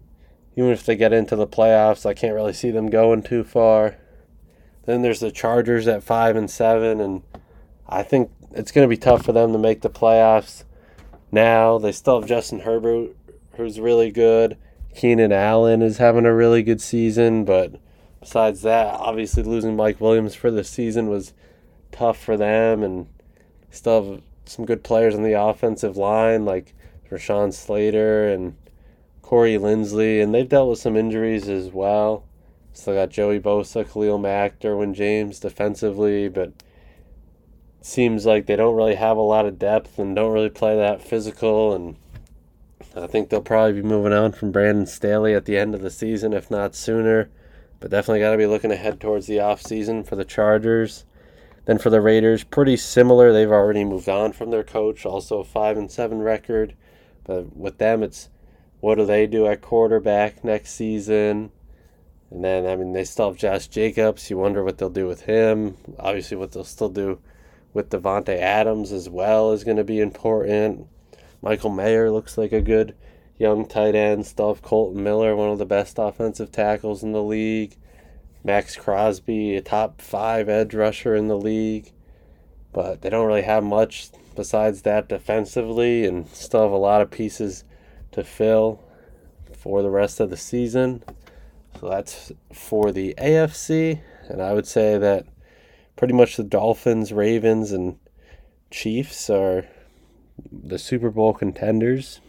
even 0.55 0.71
if 0.71 0.85
they 0.85 0.95
get 0.95 1.11
into 1.11 1.35
the 1.35 1.47
playoffs, 1.47 2.05
I 2.05 2.13
can't 2.13 2.35
really 2.35 2.53
see 2.53 2.71
them 2.71 2.89
going 2.89 3.23
too 3.23 3.43
far. 3.43 3.97
Then 4.85 5.01
there's 5.01 5.19
the 5.19 5.31
Chargers 5.31 5.87
at 5.87 6.03
five 6.03 6.35
and 6.35 6.49
seven, 6.49 7.01
and 7.01 7.23
I 7.87 8.03
think 8.03 8.31
it's 8.51 8.71
going 8.71 8.87
to 8.87 8.89
be 8.89 8.97
tough 8.97 9.25
for 9.25 9.31
them 9.31 9.51
to 9.51 9.57
make 9.57 9.81
the 9.81 9.89
playoffs. 9.89 10.63
Now 11.35 11.79
they 11.79 11.91
still 11.91 12.21
have 12.21 12.29
Justin 12.29 12.61
Herbert, 12.61 13.09
who's 13.57 13.77
really 13.77 14.09
good. 14.09 14.55
Keenan 14.95 15.33
Allen 15.33 15.81
is 15.81 15.97
having 15.97 16.25
a 16.25 16.33
really 16.33 16.63
good 16.63 16.79
season, 16.79 17.43
but 17.43 17.75
besides 18.21 18.61
that, 18.61 18.93
obviously 18.93 19.43
losing 19.43 19.75
Mike 19.75 19.99
Williams 19.99 20.33
for 20.33 20.49
the 20.49 20.63
season 20.63 21.09
was 21.09 21.33
tough 21.91 22.17
for 22.17 22.37
them, 22.37 22.83
and 22.83 23.07
still 23.69 24.13
have 24.13 24.21
some 24.45 24.63
good 24.65 24.81
players 24.81 25.13
on 25.13 25.23
the 25.23 25.33
offensive 25.33 25.97
line 25.97 26.45
like 26.45 26.73
Rashawn 27.11 27.51
Slater 27.51 28.29
and 28.29 28.55
Corey 29.21 29.55
Linsley, 29.55 30.23
and 30.23 30.33
they've 30.33 30.47
dealt 30.47 30.69
with 30.69 30.79
some 30.79 30.95
injuries 30.95 31.49
as 31.49 31.67
well. 31.67 32.23
Still 32.71 32.93
got 32.93 33.09
Joey 33.09 33.41
Bosa, 33.41 33.83
Khalil 33.83 34.19
Mack, 34.19 34.61
Derwin 34.61 34.93
James 34.93 35.41
defensively, 35.41 36.29
but 36.29 36.53
seems 37.85 38.25
like 38.25 38.47
they 38.47 38.55
don't 38.55 38.75
really 38.75 38.95
have 38.95 39.15
a 39.15 39.21
lot 39.21 39.45
of 39.45 39.59
depth 39.59 39.99
and 39.99 40.15
don't 40.15 40.33
really 40.33 40.49
play 40.49 40.75
that 40.75 41.03
physical. 41.03 41.73
And 41.75 41.95
I 42.95 43.05
think 43.05 43.29
they'll 43.29 43.41
probably 43.41 43.79
be 43.79 43.87
moving 43.87 44.11
on 44.11 44.31
from 44.31 44.51
Brandon 44.51 44.87
Staley 44.87 45.35
at 45.35 45.45
the 45.45 45.55
end 45.55 45.75
of 45.75 45.81
the 45.81 45.91
season, 45.91 46.33
if 46.33 46.49
not 46.49 46.73
sooner. 46.73 47.29
But 47.79 47.91
definitely 47.91 48.21
got 48.21 48.31
to 48.31 48.37
be 48.37 48.47
looking 48.47 48.71
ahead 48.71 48.99
towards 48.99 49.27
the 49.27 49.39
off 49.39 49.61
season 49.61 50.03
for 50.03 50.15
the 50.15 50.25
Chargers. 50.25 51.05
Then 51.65 51.77
for 51.77 51.91
the 51.91 52.01
Raiders, 52.01 52.43
pretty 52.43 52.75
similar. 52.75 53.31
They've 53.31 53.51
already 53.51 53.83
moved 53.83 54.09
on 54.09 54.33
from 54.33 54.49
their 54.49 54.63
coach, 54.63 55.05
also 55.05 55.39
a 55.39 55.43
five 55.43 55.77
and 55.77 55.91
seven 55.91 56.23
record. 56.23 56.73
But 57.23 57.55
with 57.55 57.77
them, 57.77 58.01
it's 58.01 58.29
what 58.79 58.95
do 58.95 59.05
they 59.05 59.27
do 59.27 59.45
at 59.45 59.61
quarterback 59.61 60.43
next 60.43 60.71
season? 60.71 61.51
And 62.31 62.43
then, 62.43 62.65
I 62.65 62.75
mean, 62.75 62.93
they 62.93 63.03
still 63.03 63.29
have 63.29 63.37
Josh 63.37 63.67
Jacobs. 63.67 64.31
You 64.31 64.39
wonder 64.39 64.63
what 64.63 64.79
they'll 64.79 64.89
do 64.89 65.05
with 65.05 65.21
him. 65.21 65.77
Obviously, 65.99 66.35
what 66.35 66.51
they'll 66.51 66.63
still 66.63 66.89
do 66.89 67.19
with 67.75 67.89
Davante 67.89 68.39
Adams 68.39 68.93
as 68.93 69.09
well 69.09 69.51
is 69.51 69.65
going 69.65 69.77
to 69.77 69.83
be 69.83 69.99
important. 69.99 70.87
Michael 71.41 71.69
Mayer 71.69 72.09
looks 72.09 72.37
like 72.37 72.53
a 72.53 72.61
good 72.61 72.95
young 73.37 73.67
tight 73.67 73.93
end. 73.95 74.25
stuff. 74.25 74.61
Kolton 74.61 75.03
Miller, 75.03 75.35
one 75.35 75.49
of 75.49 75.59
the 75.59 75.65
best 75.65 75.99
offensive 75.99 76.51
tackles 76.53 77.03
in 77.03 77.11
the 77.11 77.21
league. 77.21 77.75
Maxx 78.45 78.77
Crosby, 78.77 79.57
a 79.57 79.61
top 79.61 80.01
five 80.01 80.47
edge 80.47 80.73
rusher 80.73 81.15
in 81.15 81.27
the 81.27 81.37
league. 81.37 81.91
But 82.71 83.01
they 83.01 83.09
don't 83.09 83.27
really 83.27 83.41
have 83.41 83.63
much 83.63 84.09
besides 84.35 84.83
that 84.83 85.09
defensively 85.09 86.05
and 86.05 86.29
still 86.29 86.63
have 86.63 86.71
a 86.71 86.77
lot 86.77 87.01
of 87.01 87.11
pieces 87.11 87.65
to 88.13 88.23
fill 88.23 88.81
for 89.53 89.81
the 89.81 89.89
rest 89.89 90.21
of 90.21 90.29
the 90.29 90.37
season. 90.37 91.03
So 91.79 91.89
that's 91.89 92.31
for 92.53 92.93
the 92.93 93.13
AFC. 93.17 93.99
And 94.29 94.41
I 94.41 94.53
would 94.53 94.65
say 94.65 94.97
that 94.97 95.25
pretty 95.95 96.13
much 96.13 96.35
the 96.35 96.43
Dolphins, 96.43 97.13
Ravens, 97.13 97.71
and 97.71 97.97
Chiefs 98.71 99.29
are 99.29 99.65
the 100.51 100.79
Super 100.79 101.09
Bowl 101.09 101.33
contenders 101.33 102.19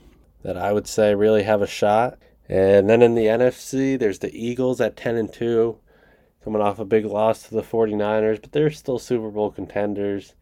that 0.43 0.57
I 0.57 0.73
would 0.73 0.87
say 0.87 1.15
really 1.15 1.43
have 1.43 1.63
a 1.63 1.67
shot. 1.67 2.19
And 2.49 2.89
then 2.89 3.03
in 3.03 3.15
the 3.15 3.27
NFC, 3.27 3.99
there's 3.99 4.21
the 4.21 4.33
Eagles 4.33 4.81
at 4.81 4.97
10 4.97 5.17
and 5.17 5.33
2, 5.33 5.77
coming 6.45 6.63
off 6.63 6.79
a 6.79 6.85
big 6.85 7.05
loss 7.05 7.43
to 7.43 7.55
the 7.55 7.63
49ers, 7.63 8.41
but 8.41 8.53
they're 8.53 8.71
still 8.71 9.01
Super 9.01 9.31
Bowl 9.31 9.51
contenders. 9.51 10.35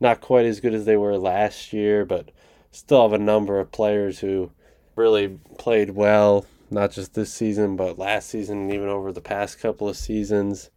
Not 0.00 0.20
quite 0.20 0.46
as 0.46 0.60
good 0.60 0.74
as 0.74 0.84
they 0.84 0.96
were 0.96 1.16
last 1.16 1.72
year, 1.72 2.04
but 2.04 2.30
still 2.72 3.02
have 3.02 3.12
a 3.12 3.22
number 3.22 3.60
of 3.60 3.70
players 3.70 4.18
who 4.18 4.50
really 4.96 5.38
played 5.58 5.90
well, 5.90 6.44
not 6.70 6.90
just 6.90 7.14
this 7.14 7.32
season, 7.32 7.76
but 7.76 7.98
last 7.98 8.28
season 8.28 8.62
and 8.62 8.72
even 8.72 8.88
over 8.88 9.12
the 9.12 9.20
past 9.20 9.60
couple 9.60 9.88
of 9.88 9.96
seasons. 9.96 10.70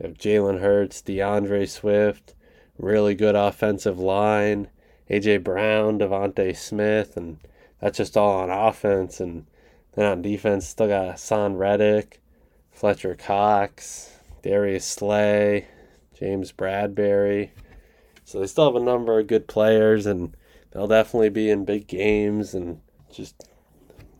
Have 0.00 0.14
Jalen 0.14 0.60
Hurts, 0.60 1.02
D'Andre 1.02 1.66
Swift, 1.66 2.34
really 2.78 3.14
good 3.14 3.34
offensive 3.34 3.98
line, 3.98 4.68
AJ 5.10 5.44
Brown, 5.44 5.98
DeVonta 5.98 6.56
Smith, 6.56 7.16
and 7.16 7.38
that's 7.80 7.98
just 7.98 8.16
all 8.16 8.40
on 8.40 8.50
offense. 8.50 9.20
And 9.20 9.46
then 9.92 10.06
on 10.06 10.22
defense, 10.22 10.68
still 10.68 10.88
got 10.88 11.16
Haason 11.16 11.58
Reddick, 11.58 12.20
Fletcher 12.70 13.14
Cox, 13.14 14.10
Darius 14.42 14.86
Slay, 14.86 15.66
James 16.18 16.52
Bradberry. 16.52 17.50
So 18.24 18.40
they 18.40 18.46
still 18.46 18.72
have 18.72 18.80
a 18.80 18.84
number 18.84 19.18
of 19.18 19.26
good 19.26 19.48
players, 19.48 20.06
and 20.06 20.34
they'll 20.70 20.86
definitely 20.86 21.30
be 21.30 21.50
in 21.50 21.64
big 21.64 21.86
games 21.86 22.54
and 22.54 22.80
just 23.12 23.34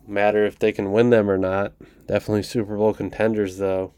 matter 0.07 0.45
if 0.45 0.59
they 0.59 0.73
can 0.73 0.93
win 0.93 1.11
them 1.11 1.31
or 1.31 1.39
not. 1.39 1.73
Definitely 2.07 2.43
Super 2.43 2.77
Bowl 2.77 2.93
contenders 2.93 3.59
though. 3.59 3.93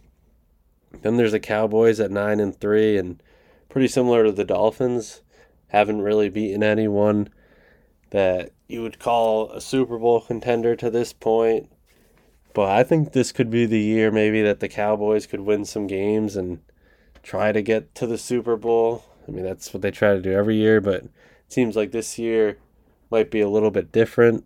Then 1.00 1.16
there's 1.16 1.32
the 1.32 1.40
Cowboys 1.40 1.98
at 1.98 2.10
9 2.10 2.40
and 2.40 2.58
3 2.58 2.98
and 2.98 3.22
pretty 3.68 3.88
similar 3.88 4.24
to 4.24 4.32
the 4.32 4.44
Dolphins. 4.44 5.22
Haven't 5.68 6.02
really 6.02 6.28
beaten 6.28 6.62
anyone 6.62 7.30
that 8.10 8.52
you 8.68 8.82
would 8.82 8.98
call 8.98 9.50
a 9.50 9.60
Super 9.60 9.98
Bowl 9.98 10.20
contender 10.20 10.76
to 10.76 10.90
this 10.90 11.12
point. 11.12 11.70
But 12.54 12.68
I 12.68 12.82
think 12.82 13.12
this 13.12 13.32
could 13.32 13.50
be 13.50 13.64
the 13.64 13.80
year 13.80 14.10
maybe 14.10 14.42
that 14.42 14.60
the 14.60 14.68
Cowboys 14.68 15.26
could 15.26 15.40
win 15.40 15.64
some 15.64 15.86
games 15.86 16.36
and 16.36 16.60
try 17.22 17.52
to 17.52 17.62
get 17.62 17.94
to 17.94 18.06
the 18.06 18.18
Super 18.18 18.56
Bowl. 18.56 19.04
I 19.26 19.30
mean, 19.30 19.44
that's 19.44 19.72
what 19.72 19.80
they 19.80 19.90
try 19.90 20.12
to 20.12 20.20
do 20.20 20.32
every 20.32 20.56
year, 20.56 20.80
but 20.80 21.04
it 21.04 21.10
seems 21.48 21.76
like 21.76 21.92
this 21.92 22.18
year 22.18 22.58
might 23.10 23.30
be 23.30 23.40
a 23.40 23.48
little 23.48 23.70
bit 23.70 23.92
different 23.92 24.44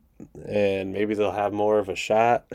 and 0.49 0.93
maybe 0.93 1.15
they'll 1.15 1.33
have 1.33 1.53
more 1.53 1.79
of 1.79 1.89
a 1.89 1.97
shot 1.97 2.47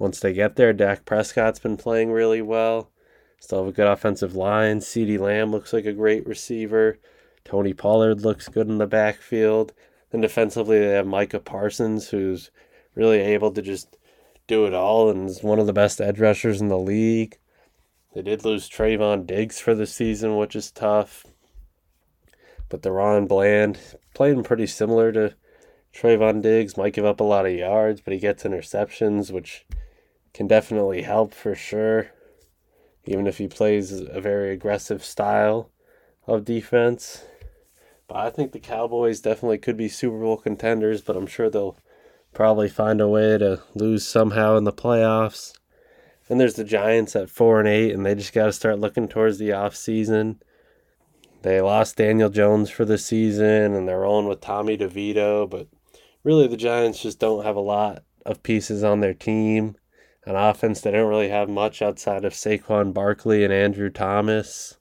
once 0.00 0.18
they 0.18 0.32
get 0.32 0.56
there. 0.56 0.72
Dak 0.72 1.04
Prescott's 1.04 1.60
been 1.60 1.76
playing 1.76 2.10
really 2.10 2.42
well. 2.42 2.90
Still 3.38 3.60
have 3.60 3.68
a 3.68 3.72
good 3.72 3.86
offensive 3.86 4.34
line. 4.34 4.80
CeeDee 4.80 5.20
Lamb 5.20 5.52
looks 5.52 5.72
like 5.72 5.84
a 5.84 5.92
great 5.92 6.26
receiver. 6.26 6.98
Tony 7.44 7.72
Pollard 7.72 8.22
looks 8.22 8.48
good 8.48 8.66
in 8.66 8.78
the 8.78 8.86
backfield. 8.86 9.72
And 10.10 10.22
defensively, 10.22 10.80
they 10.80 10.86
have 10.94 11.06
Micah 11.06 11.38
Parsons, 11.38 12.08
who's 12.08 12.50
really 12.94 13.20
able 13.20 13.52
to 13.52 13.62
just 13.62 13.96
do 14.46 14.66
it 14.66 14.74
all 14.74 15.10
and 15.10 15.28
is 15.28 15.42
one 15.42 15.60
of 15.60 15.66
the 15.66 15.72
best 15.72 16.00
edge 16.00 16.18
rushers 16.18 16.60
in 16.60 16.68
the 16.68 16.78
league. 16.78 17.38
They 18.14 18.22
did 18.22 18.44
lose 18.44 18.68
Trevon 18.68 19.26
Diggs 19.26 19.60
for 19.60 19.74
the 19.74 19.86
season, 19.86 20.36
which 20.36 20.56
is 20.56 20.70
tough. 20.70 21.26
But 22.68 22.82
DaRon 22.82 23.28
Bland 23.28 23.78
playing 24.14 24.44
pretty 24.44 24.66
similar 24.66 25.12
to 25.12 25.34
Trevon 25.94 26.40
Diggs 26.40 26.76
might 26.76 26.94
give 26.94 27.04
up 27.04 27.20
a 27.20 27.24
lot 27.24 27.46
of 27.46 27.52
yards, 27.52 28.00
but 28.00 28.12
he 28.12 28.18
gets 28.18 28.44
interceptions, 28.44 29.30
which 29.30 29.66
can 30.32 30.46
definitely 30.46 31.02
help 31.02 31.34
for 31.34 31.54
sure, 31.54 32.10
even 33.04 33.26
if 33.26 33.38
he 33.38 33.48
plays 33.48 33.92
a 33.92 34.20
very 34.20 34.52
aggressive 34.52 35.04
style 35.04 35.70
of 36.26 36.44
defense. 36.44 37.24
But 38.08 38.16
I 38.18 38.30
think 38.30 38.52
the 38.52 38.60
Cowboys 38.60 39.20
definitely 39.20 39.58
could 39.58 39.76
be 39.76 39.88
Super 39.88 40.18
Bowl 40.18 40.36
contenders, 40.36 41.00
but 41.00 41.16
I'm 41.16 41.26
sure 41.26 41.48
they'll 41.48 41.78
probably 42.32 42.68
find 42.68 43.00
a 43.00 43.08
way 43.08 43.38
to 43.38 43.62
lose 43.74 44.06
somehow 44.06 44.56
in 44.56 44.64
the 44.64 44.72
playoffs. 44.72 45.52
Then 46.28 46.38
there's 46.38 46.54
the 46.54 46.64
Giants 46.64 47.16
at 47.16 47.30
4 47.30 47.60
and 47.60 47.68
8 47.68 47.92
and 47.92 48.06
they 48.06 48.14
just 48.14 48.32
got 48.32 48.46
to 48.46 48.52
start 48.52 48.78
looking 48.78 49.08
towards 49.08 49.38
the 49.38 49.52
off 49.52 49.74
season. 49.74 50.40
They 51.42 51.60
lost 51.60 51.96
Daniel 51.96 52.28
Jones 52.28 52.70
for 52.70 52.84
the 52.84 52.98
season 52.98 53.74
and 53.74 53.88
they're 53.88 54.00
rolling 54.00 54.28
with 54.28 54.40
Tommy 54.40 54.76
DeVito, 54.76 55.48
but 55.48 55.66
really 56.22 56.46
the 56.46 56.56
Giants 56.56 57.02
just 57.02 57.18
don't 57.18 57.44
have 57.44 57.56
a 57.56 57.60
lot 57.60 58.04
of 58.24 58.42
pieces 58.42 58.84
on 58.84 59.00
their 59.00 59.14
team. 59.14 59.76
On 60.26 60.36
offense, 60.36 60.80
they 60.80 60.90
don't 60.90 61.08
really 61.08 61.30
have 61.30 61.48
much 61.48 61.80
outside 61.80 62.24
of 62.24 62.34
Saquon 62.34 62.92
Barkley 62.92 63.42
and 63.42 63.52
Andrew 63.52 63.88
Thomas. 63.88 64.76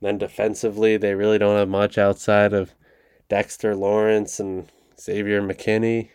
Then 0.00 0.18
defensively, 0.18 0.96
they 0.96 1.14
really 1.14 1.38
don't 1.38 1.58
have 1.58 1.68
much 1.68 1.98
outside 1.98 2.52
of 2.52 2.74
Dexter 3.28 3.76
Lawrence 3.76 4.40
and 4.40 4.68
Xavier 4.98 5.42
McKinney. 5.42 6.10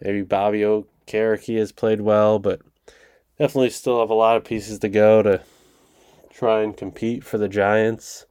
Maybe 0.00 0.22
Bobby 0.22 0.60
Okereke 0.60 1.58
has 1.58 1.72
played 1.72 2.02
well, 2.02 2.38
but 2.38 2.60
definitely 3.38 3.70
still 3.70 4.00
have 4.00 4.10
a 4.10 4.14
lot 4.14 4.36
of 4.36 4.44
pieces 4.44 4.78
to 4.80 4.88
go 4.88 5.22
to 5.22 5.40
try 6.30 6.62
and 6.62 6.76
compete 6.76 7.24
for 7.24 7.38
the 7.38 7.48
Giants. 7.48 8.26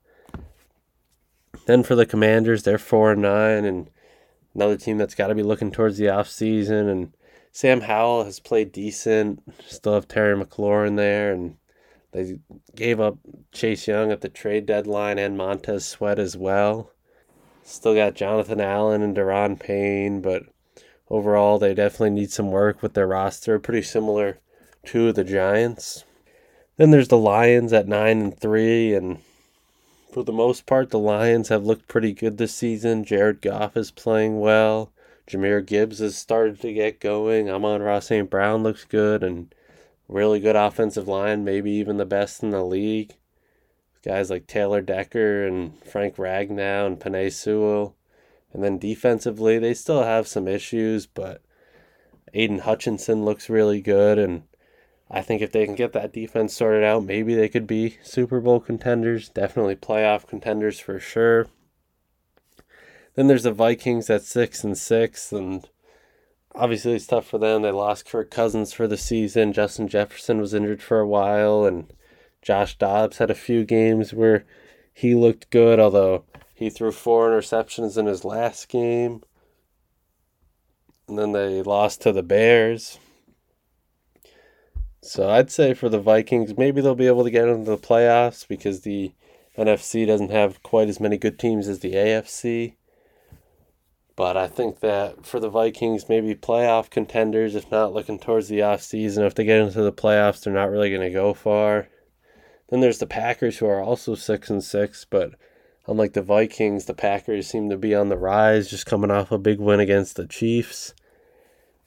Then 1.66 1.84
for 1.84 1.96
the 1.96 2.06
Commanders, 2.06 2.64
they're 2.64 2.78
four 2.78 3.14
and 3.14 3.22
nine, 3.22 3.66
and 3.66 3.90
another 4.54 4.78
team 4.78 4.98
that's 4.98 5.16
got 5.16 5.28
to 5.28 5.36
be 5.36 5.44
looking 5.44 5.72
towards 5.72 5.98
the 5.98 6.10
off 6.10 6.30
season. 6.30 6.88
And 6.88 7.14
Sam 7.56 7.82
Howell 7.82 8.26
has 8.26 8.40
played 8.40 8.72
decent. 8.72 9.44
Still 9.68 9.94
have 9.94 10.08
Terry 10.08 10.36
McLaurin 10.36 10.98
there, 10.98 11.32
and 11.32 11.58
they 12.12 12.40
gave 12.76 13.00
up 13.00 13.20
Chase 13.52 13.88
Young 13.88 14.12
at 14.12 14.22
the 14.22 14.28
trade 14.30 14.66
deadline 14.66 15.20
and 15.20 15.38
Montez 15.38 15.86
Sweat 15.86 16.18
as 16.18 16.36
well. 16.36 16.90
Still 17.64 17.94
got 17.94 18.16
Jonathan 18.16 18.60
Allen 18.60 19.04
and 19.04 19.16
Da'Ron 19.16 19.60
Payne, 19.60 20.20
but 20.20 20.44
overall, 21.12 21.60
they 21.60 21.76
definitely 21.76 22.10
need 22.10 22.32
some 22.32 22.50
work 22.50 22.82
with 22.82 22.96
their 22.96 23.08
roster. 23.08 23.60
Pretty 23.60 23.84
similar 23.84 24.40
to 24.88 25.14
the 25.14 25.24
Giants. 25.24 26.06
Then 26.78 26.90
there's 26.90 27.10
the 27.10 27.18
Lions 27.20 27.72
at 27.72 27.88
nine 27.88 28.20
and 28.20 28.40
three, 28.40 28.96
and 28.96 29.20
for 30.12 30.24
the 30.24 30.34
most 30.34 30.66
part, 30.66 30.90
the 30.90 30.98
Lions 30.98 31.50
have 31.50 31.64
looked 31.64 31.88
pretty 31.88 32.14
good 32.14 32.40
this 32.40 32.56
season. 32.56 33.06
Jared 33.06 33.42
Goff 33.42 33.78
is 33.78 33.92
playing 33.92 34.40
well. 34.40 34.92
Jahmyr 35.28 35.66
Gibbs 35.66 36.00
has 36.00 36.18
started 36.18 36.60
to 36.62 36.74
get 36.74 37.00
going. 37.00 37.50
Amon-Ra 37.50 38.00
St. 38.00 38.30
Brown 38.30 38.64
looks 38.64 38.86
good 38.86 39.24
and 39.24 39.54
really 40.08 40.40
good 40.40 40.56
offensive 40.56 41.08
line, 41.08 41.44
maybe 41.44 41.72
even 41.72 41.98
the 41.98 42.06
best 42.06 42.44
in 42.44 42.50
the 42.50 42.64
league. 42.64 43.16
Guys 44.04 44.30
like 44.30 44.48
Taylor 44.48 44.82
Decker 44.82 45.48
and 45.48 45.82
Frank 45.84 46.18
Ragnow 46.18 46.86
and 46.86 47.00
Penei 47.00 47.32
Sewell. 47.32 47.96
And 48.52 48.64
then 48.64 48.78
defensively, 48.78 49.58
they 49.58 49.74
still 49.74 50.04
have 50.04 50.28
some 50.28 50.48
issues, 50.48 51.06
but 51.06 51.42
Aidan 52.34 52.60
Hutchinson 52.60 53.24
looks 53.24 53.50
really 53.50 53.82
good. 53.82 54.20
And 54.20 54.44
I 55.10 55.22
think 55.22 55.42
if 55.42 55.52
they 55.52 55.66
can 55.66 55.76
get 55.76 55.94
that 55.94 56.12
defense 56.12 56.54
sorted 56.54 56.84
out, 56.84 57.06
maybe 57.06 57.34
they 57.34 57.48
could 57.48 57.66
be 57.66 57.98
Super 58.04 58.42
Bowl 58.42 58.60
contenders. 58.60 59.30
Definitely 59.30 59.78
playoff 59.78 60.28
contenders 60.28 60.80
for 60.80 61.00
sure. 61.00 61.48
Then 63.16 63.28
there's 63.28 63.44
the 63.44 63.52
Vikings 63.52 64.10
at 64.10 64.24
six 64.24 64.64
and 64.64 64.78
six, 64.78 65.32
and 65.32 65.70
obviously 66.56 66.94
it's 66.94 67.08
tough 67.08 67.28
for 67.28 67.38
them. 67.38 67.62
They 67.62 67.72
lost 67.72 68.06
Kirk 68.06 68.32
Cousins 68.32 68.74
for 68.74 68.88
the 68.88 68.98
season. 68.98 69.54
Justin 69.54 69.88
Jefferson 69.88 70.40
was 70.40 70.54
injured 70.54 70.82
for 70.82 71.00
a 71.00 71.08
while, 71.08 71.66
and 71.66 71.94
Josh 72.42 72.78
Dobbs 72.78 73.18
had 73.18 73.30
a 73.30 73.36
few 73.36 73.66
games 73.66 74.14
where 74.14 74.46
he 74.94 75.16
looked 75.16 75.50
good, 75.50 75.80
although 75.80 76.26
he 76.54 76.70
threw 76.70 76.92
four 76.92 77.30
interceptions 77.30 77.98
in 77.98 78.06
his 78.06 78.26
last 78.26 78.68
game. 78.68 79.22
And 81.08 81.20
then 81.20 81.32
they 81.34 81.62
lost 81.62 82.02
to 82.02 82.12
the 82.12 82.24
Bears. 82.24 82.98
So 85.02 85.30
I'd 85.30 85.52
say 85.52 85.74
for 85.74 85.90
the 85.90 86.00
Vikings, 86.00 86.58
maybe 86.58 86.80
they'll 86.80 86.96
be 86.96 87.08
able 87.08 87.26
to 87.26 87.32
get 87.32 87.48
into 87.48 87.70
the 87.70 87.78
playoffs 87.78 88.48
because 88.48 88.82
the 88.82 89.12
NFC 89.58 90.08
doesn't 90.08 90.32
have 90.32 90.64
quite 90.64 90.88
as 90.88 91.00
many 91.00 91.18
good 91.18 91.38
teams 91.38 91.68
as 91.68 91.80
the 91.80 91.94
AFC. 91.94 92.76
But 94.16 94.38
I 94.38 94.48
think 94.48 94.82
that 94.82 95.26
for 95.26 95.40
the 95.40 95.50
Vikings, 95.50 96.08
maybe 96.08 96.36
playoff 96.36 96.90
contenders, 96.90 97.56
if 97.56 97.72
not 97.72 97.94
looking 97.94 98.20
towards 98.20 98.48
the 98.48 98.62
off 98.62 98.82
season, 98.82 99.26
if 99.26 99.34
they 99.34 99.44
get 99.44 99.60
into 99.60 99.82
the 99.82 99.92
playoffs, 99.92 100.44
they're 100.44 100.54
not 100.54 100.70
really 100.70 100.90
going 100.90 101.02
to 101.02 101.10
go 101.10 101.34
far. 101.34 101.88
Then 102.70 102.80
there's 102.80 103.00
the 103.00 103.08
Packers, 103.08 103.58
who 103.58 103.66
are 103.66 103.82
also 103.82 104.14
six 104.14 104.50
and 104.50 104.64
six, 104.64 105.06
but 105.06 105.34
unlike 105.88 106.14
the 106.14 106.22
Vikings, 106.22 106.86
the 106.86 106.94
Packers 106.94 107.48
seem 107.48 107.70
to 107.70 107.78
be 107.78 107.96
on 107.96 108.10
the 108.10 108.18
rise, 108.18 108.70
just 108.70 108.86
coming 108.86 109.12
off 109.12 109.32
a 109.32 109.38
big 109.40 109.60
win 109.60 109.80
against 109.80 110.16
the 110.16 110.28
Chiefs. 110.28 110.94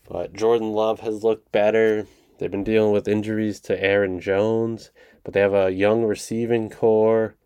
But 0.09 0.33
Jordan 0.33 0.73
Love 0.73 1.01
has 1.01 1.25
looked 1.25 1.51
better. 1.53 2.07
They've 2.39 2.51
been 2.51 2.65
dealing 2.65 2.93
with 2.93 3.09
injuries 3.09 3.61
to 3.61 3.83
Aaron 3.83 4.21
Jones, 4.21 4.91
but 5.25 5.33
they 5.33 5.41
have 5.41 5.55
a 5.55 5.71
young 5.71 6.05
receiving 6.05 6.71
core, 6.71 7.37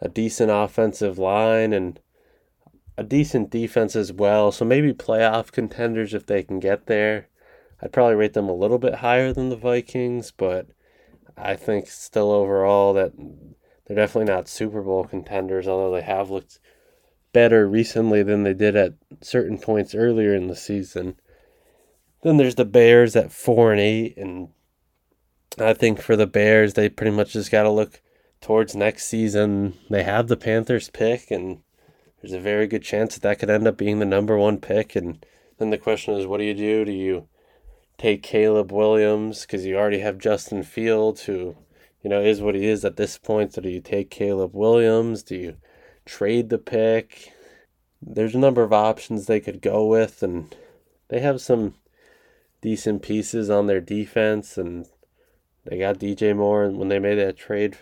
a 0.00 0.08
decent 0.08 0.50
offensive 0.50 1.18
line, 1.18 1.72
and 1.72 2.00
a 3.00 3.02
decent 3.02 3.48
defense 3.48 3.96
as 3.96 4.12
well. 4.12 4.52
So 4.52 4.66
maybe 4.66 4.92
playoff 4.92 5.52
contenders 5.52 6.12
if 6.12 6.26
they 6.26 6.42
can 6.42 6.60
get 6.60 6.84
there. 6.84 7.28
I'd 7.80 7.92
probably 7.92 8.14
rate 8.14 8.34
them 8.34 8.50
a 8.50 8.54
little 8.54 8.76
bit 8.76 8.96
higher 8.96 9.32
than 9.32 9.48
the 9.48 9.56
Vikings, 9.56 10.32
but 10.36 10.66
I 11.34 11.56
think 11.56 11.86
still 11.88 12.30
overall 12.30 12.92
that 12.92 13.14
they're 13.86 13.96
definitely 13.96 14.30
not 14.30 14.50
Super 14.50 14.82
Bowl 14.82 15.04
contenders, 15.04 15.66
although 15.66 15.94
they 15.94 16.02
have 16.02 16.28
looked 16.28 16.60
better 17.32 17.66
recently 17.66 18.22
than 18.22 18.42
they 18.42 18.52
did 18.52 18.76
at 18.76 18.96
certain 19.22 19.56
points 19.56 19.94
earlier 19.94 20.34
in 20.34 20.48
the 20.48 20.56
season. 20.56 21.16
Then 22.22 22.36
there's 22.36 22.56
the 22.56 22.66
Bears 22.66 23.16
at 23.16 23.32
four 23.32 23.72
and 23.72 23.80
eight, 23.80 24.18
and 24.18 24.50
I 25.58 25.72
think 25.72 26.02
for 26.02 26.16
the 26.16 26.26
Bears, 26.26 26.74
they 26.74 26.90
pretty 26.90 27.16
much 27.16 27.32
just 27.32 27.50
got 27.50 27.62
to 27.62 27.70
look 27.70 28.02
towards 28.42 28.76
next 28.76 29.06
season. 29.06 29.72
They 29.88 30.02
have 30.02 30.28
the 30.28 30.36
Panthers 30.36 30.90
pick, 30.90 31.30
and 31.30 31.62
there's 32.20 32.32
a 32.32 32.40
very 32.40 32.66
good 32.66 32.82
chance 32.82 33.14
that 33.14 33.22
that 33.22 33.38
could 33.38 33.50
end 33.50 33.66
up 33.66 33.76
being 33.76 33.98
the 33.98 34.04
number 34.04 34.36
one 34.36 34.58
pick. 34.58 34.94
And 34.94 35.24
then 35.58 35.70
the 35.70 35.78
question 35.78 36.14
is, 36.14 36.26
what 36.26 36.38
do 36.38 36.44
you 36.44 36.54
do? 36.54 36.84
Do 36.84 36.92
you 36.92 37.28
take 37.98 38.22
Caleb 38.22 38.72
Williams 38.72 39.42
because 39.42 39.64
you 39.64 39.76
already 39.76 40.00
have 40.00 40.18
Justin 40.18 40.62
Fields, 40.62 41.24
who, 41.24 41.56
you 42.02 42.10
know, 42.10 42.20
is 42.20 42.40
what 42.40 42.54
he 42.54 42.66
is 42.66 42.84
at 42.84 42.96
this 42.96 43.16
point? 43.18 43.54
So 43.54 43.62
do 43.62 43.68
you 43.68 43.80
take 43.80 44.10
Caleb 44.10 44.54
Williams? 44.54 45.22
Do 45.22 45.36
you 45.36 45.56
trade 46.04 46.50
the 46.50 46.58
pick? 46.58 47.32
There's 48.02 48.34
a 48.34 48.38
number 48.38 48.62
of 48.62 48.72
options 48.72 49.26
they 49.26 49.40
could 49.40 49.60
go 49.60 49.86
with, 49.86 50.22
and 50.22 50.54
they 51.08 51.20
have 51.20 51.40
some 51.40 51.74
decent 52.62 53.02
pieces 53.02 53.50
on 53.50 53.66
their 53.66 53.80
defense, 53.80 54.56
and 54.56 54.86
they 55.64 55.78
got 55.78 55.98
DJ 55.98 56.34
Moore 56.34 56.70
when 56.70 56.88
they 56.88 56.98
made 56.98 57.16
that 57.16 57.36
trade 57.36 57.78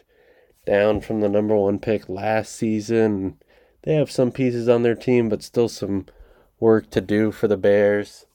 down 0.67 1.01
from 1.01 1.21
the 1.21 1.29
number 1.29 1.57
one 1.57 1.79
pick 1.79 2.09
last 2.09 2.55
season 2.55 3.39
they 3.83 3.95
have 3.95 4.11
some 4.11 4.33
pieces 4.33 4.69
on 4.69 4.83
their 4.83 4.95
team, 4.95 5.29
but 5.29 5.43
still 5.43 5.69
some 5.69 6.07
work 6.61 6.91
to 6.91 7.01
do 7.01 7.31
for 7.33 7.49
the 7.49 7.57
Bears. 7.57 8.27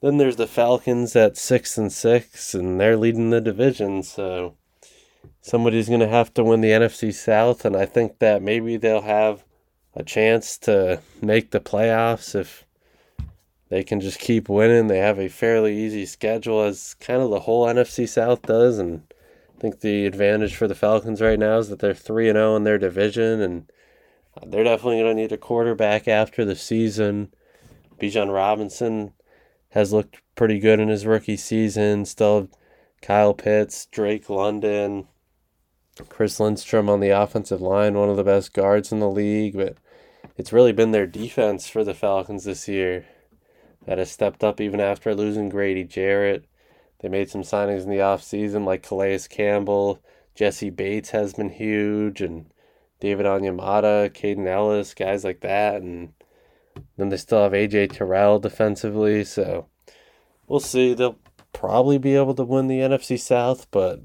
Then 0.00 0.18
there's 0.18 0.36
the 0.36 0.46
Falcons 0.46 1.14
at 1.14 1.36
six 1.36 1.78
and 1.78 1.92
six, 1.92 2.54
and 2.54 2.80
they're 2.80 2.96
leading 2.96 3.30
the 3.30 3.40
division. 3.40 4.02
So 4.02 4.56
somebody's 5.40 5.88
going 5.88 6.00
to 6.00 6.08
have 6.08 6.34
to 6.34 6.44
win 6.44 6.60
the 6.60 6.70
NFC 6.70 7.12
South, 7.12 7.64
and 7.64 7.76
I 7.76 7.86
think 7.86 8.18
that 8.18 8.42
maybe 8.42 8.76
they'll 8.76 9.02
have 9.02 9.44
a 9.94 10.02
chance 10.02 10.56
to 10.58 11.00
make 11.20 11.50
the 11.50 11.60
playoffs 11.60 12.34
if 12.34 12.64
they 13.68 13.84
can 13.84 14.00
just 14.00 14.18
keep 14.18 14.48
winning. 14.48 14.88
They 14.88 14.98
have 14.98 15.18
a 15.18 15.28
fairly 15.28 15.76
easy 15.76 16.06
schedule, 16.06 16.62
as 16.62 16.94
kind 16.94 17.22
of 17.22 17.30
the 17.30 17.40
whole 17.40 17.66
NFC 17.66 18.08
South 18.08 18.42
does, 18.42 18.78
and 18.78 19.02
I 19.56 19.60
think 19.60 19.80
the 19.80 20.06
advantage 20.06 20.56
for 20.56 20.66
the 20.66 20.74
Falcons 20.74 21.20
right 21.20 21.38
now 21.38 21.58
is 21.58 21.68
that 21.68 21.78
they're 21.78 21.94
three 21.94 22.28
and 22.28 22.36
zero 22.36 22.52
oh 22.52 22.56
in 22.56 22.64
their 22.64 22.78
division, 22.78 23.40
and 23.40 23.70
they're 24.46 24.64
definitely 24.64 25.00
going 25.00 25.16
to 25.16 25.22
need 25.22 25.32
a 25.32 25.38
quarterback 25.38 26.08
after 26.08 26.44
the 26.44 26.56
season. 26.56 27.32
Bijan 28.00 28.32
Robinson 28.32 29.12
has 29.70 29.92
looked 29.92 30.20
pretty 30.34 30.58
good 30.58 30.80
in 30.80 30.88
his 30.88 31.06
rookie 31.06 31.36
season. 31.36 32.04
Still 32.04 32.48
Kyle 33.00 33.34
Pitts, 33.34 33.86
Drake 33.86 34.28
London, 34.28 35.06
Chris 36.08 36.40
Lindstrom 36.40 36.88
on 36.88 37.00
the 37.00 37.10
offensive 37.10 37.60
line, 37.60 37.94
one 37.94 38.08
of 38.08 38.16
the 38.16 38.24
best 38.24 38.52
guards 38.52 38.92
in 38.92 39.00
the 39.00 39.10
league. 39.10 39.56
But 39.56 39.76
it's 40.36 40.52
really 40.52 40.72
been 40.72 40.92
their 40.92 41.06
defense 41.06 41.68
for 41.68 41.84
the 41.84 41.94
Falcons 41.94 42.44
this 42.44 42.68
year 42.68 43.06
that 43.86 43.98
has 43.98 44.10
stepped 44.10 44.44
up 44.44 44.60
even 44.60 44.80
after 44.80 45.14
losing 45.14 45.48
Grady 45.48 45.84
Jarrett. 45.84 46.44
They 47.00 47.08
made 47.08 47.30
some 47.30 47.42
signings 47.42 47.82
in 47.82 47.90
the 47.90 47.96
offseason 47.96 48.64
like 48.64 48.82
Calais 48.82 49.20
Campbell. 49.28 50.00
Jessie 50.34 50.70
Bates 50.70 51.10
has 51.10 51.34
been 51.34 51.50
huge, 51.50 52.22
and 52.22 52.46
David 53.02 53.26
Onyemata, 53.26 54.10
Kaden 54.10 54.46
Elliss, 54.46 54.94
guys 54.94 55.24
like 55.24 55.40
that, 55.40 55.82
and 55.82 56.12
then 56.96 57.08
they 57.08 57.16
still 57.16 57.42
have 57.42 57.50
AJ 57.50 57.94
Terrell 57.94 58.38
defensively. 58.38 59.24
So 59.24 59.66
we'll 60.46 60.60
see. 60.60 60.94
They'll 60.94 61.18
probably 61.52 61.98
be 61.98 62.14
able 62.14 62.36
to 62.36 62.44
win 62.44 62.68
the 62.68 62.78
NFC 62.78 63.18
South, 63.18 63.68
but 63.72 64.00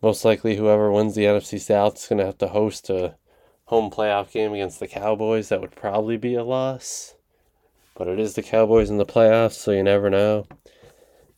most 0.00 0.24
likely 0.24 0.54
whoever 0.54 0.92
wins 0.92 1.16
the 1.16 1.24
NFC 1.24 1.60
South 1.60 1.96
is 1.96 2.06
going 2.06 2.20
to 2.20 2.26
have 2.26 2.38
to 2.38 2.46
host 2.46 2.88
a 2.90 3.16
home 3.64 3.90
playoff 3.90 4.30
game 4.30 4.52
against 4.52 4.78
the 4.78 4.86
Cowboys. 4.86 5.48
That 5.48 5.60
would 5.60 5.74
probably 5.74 6.16
be 6.16 6.36
a 6.36 6.44
loss, 6.44 7.16
but 7.96 8.06
it 8.06 8.20
is 8.20 8.34
the 8.34 8.42
Cowboys 8.44 8.88
in 8.88 8.98
the 8.98 9.04
playoffs, 9.04 9.54
so 9.54 9.72
you 9.72 9.82
never 9.82 10.08
know. 10.10 10.46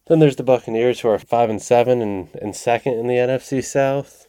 Then 0.07 0.19
there's 0.19 0.37
the 0.37 0.43
Buccaneers, 0.43 1.01
who 1.01 1.09
are 1.09 1.19
five 1.19 1.49
and 1.49 1.63
seven 1.63 2.03
and, 2.03 2.29
and 2.43 2.55
second 2.55 2.99
in 2.99 3.07
the 3.07 3.15
NFC 3.15 3.65
South. 3.65 4.27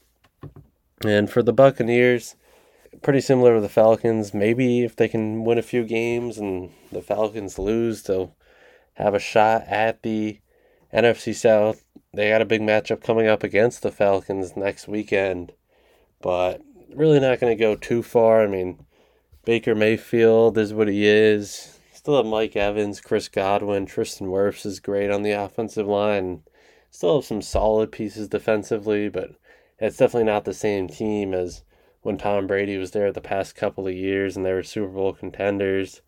And 1.04 1.30
for 1.30 1.44
the 1.44 1.52
Buccaneers, 1.52 2.38
pretty 3.02 3.22
similar 3.22 3.56
to 3.56 3.62
the 3.62 3.70
Falcons. 3.70 4.34
Maybe 4.34 4.84
if 4.84 4.96
they 4.96 5.08
can 5.08 5.44
win 5.44 5.58
a 5.58 5.64
few 5.64 5.84
games 5.84 6.38
and 6.38 6.72
the 6.92 7.02
Falcons 7.02 7.58
lose, 7.58 8.04
they'll 8.04 8.36
have 8.96 9.14
a 9.14 9.20
shot 9.20 9.64
at 9.68 10.04
the 10.04 10.40
NFC 10.94 11.34
South. 11.34 11.84
They 12.14 12.30
got 12.30 12.42
a 12.42 12.46
big 12.46 12.62
matchup 12.62 13.02
coming 13.02 13.28
up 13.28 13.44
against 13.44 13.82
the 13.82 13.92
Falcons 13.92 14.58
next 14.58 14.88
weekend, 14.88 15.54
but 16.22 16.62
really 16.94 17.20
not 17.20 17.40
going 17.40 17.56
to 17.56 17.62
go 17.62 17.76
too 17.76 18.04
far. 18.04 18.44
I 18.44 18.48
mean, 18.48 18.86
Baker 19.46 19.74
Mayfield 19.74 20.58
is 20.58 20.74
what 20.74 20.88
he 20.88 21.06
is. 21.06 21.80
Still 21.94 22.18
have 22.18 22.26
Mike 22.26 22.56
Evans, 22.56 23.00
Chris 23.00 23.28
Godwin, 23.28 23.86
Tristan 23.86 24.28
Wirfs 24.28 24.66
is 24.66 24.80
great 24.80 25.10
on 25.10 25.22
the 25.22 25.32
offensive 25.32 25.88
line. 25.88 26.44
Still 26.90 27.18
have 27.18 27.26
some 27.26 27.42
solid 27.42 27.92
pieces 27.92 28.28
defensively, 28.28 29.08
but 29.08 29.36
it's 29.80 29.98
definitely 29.98 30.26
not 30.26 30.44
the 30.44 30.54
same 30.54 30.88
team 30.88 31.34
as 31.34 31.64
when 32.02 32.18
Tom 32.18 32.48
Brady 32.48 32.78
was 32.78 32.92
there 32.92 33.12
the 33.12 33.22
past 33.22 33.56
couple 33.56 33.88
of 33.88 33.94
years 33.94 34.36
and 34.36 34.46
they 34.46 34.54
were 34.54 34.64
Super 34.64 34.88
Bowl 34.88 35.14
contenders. 35.14 36.02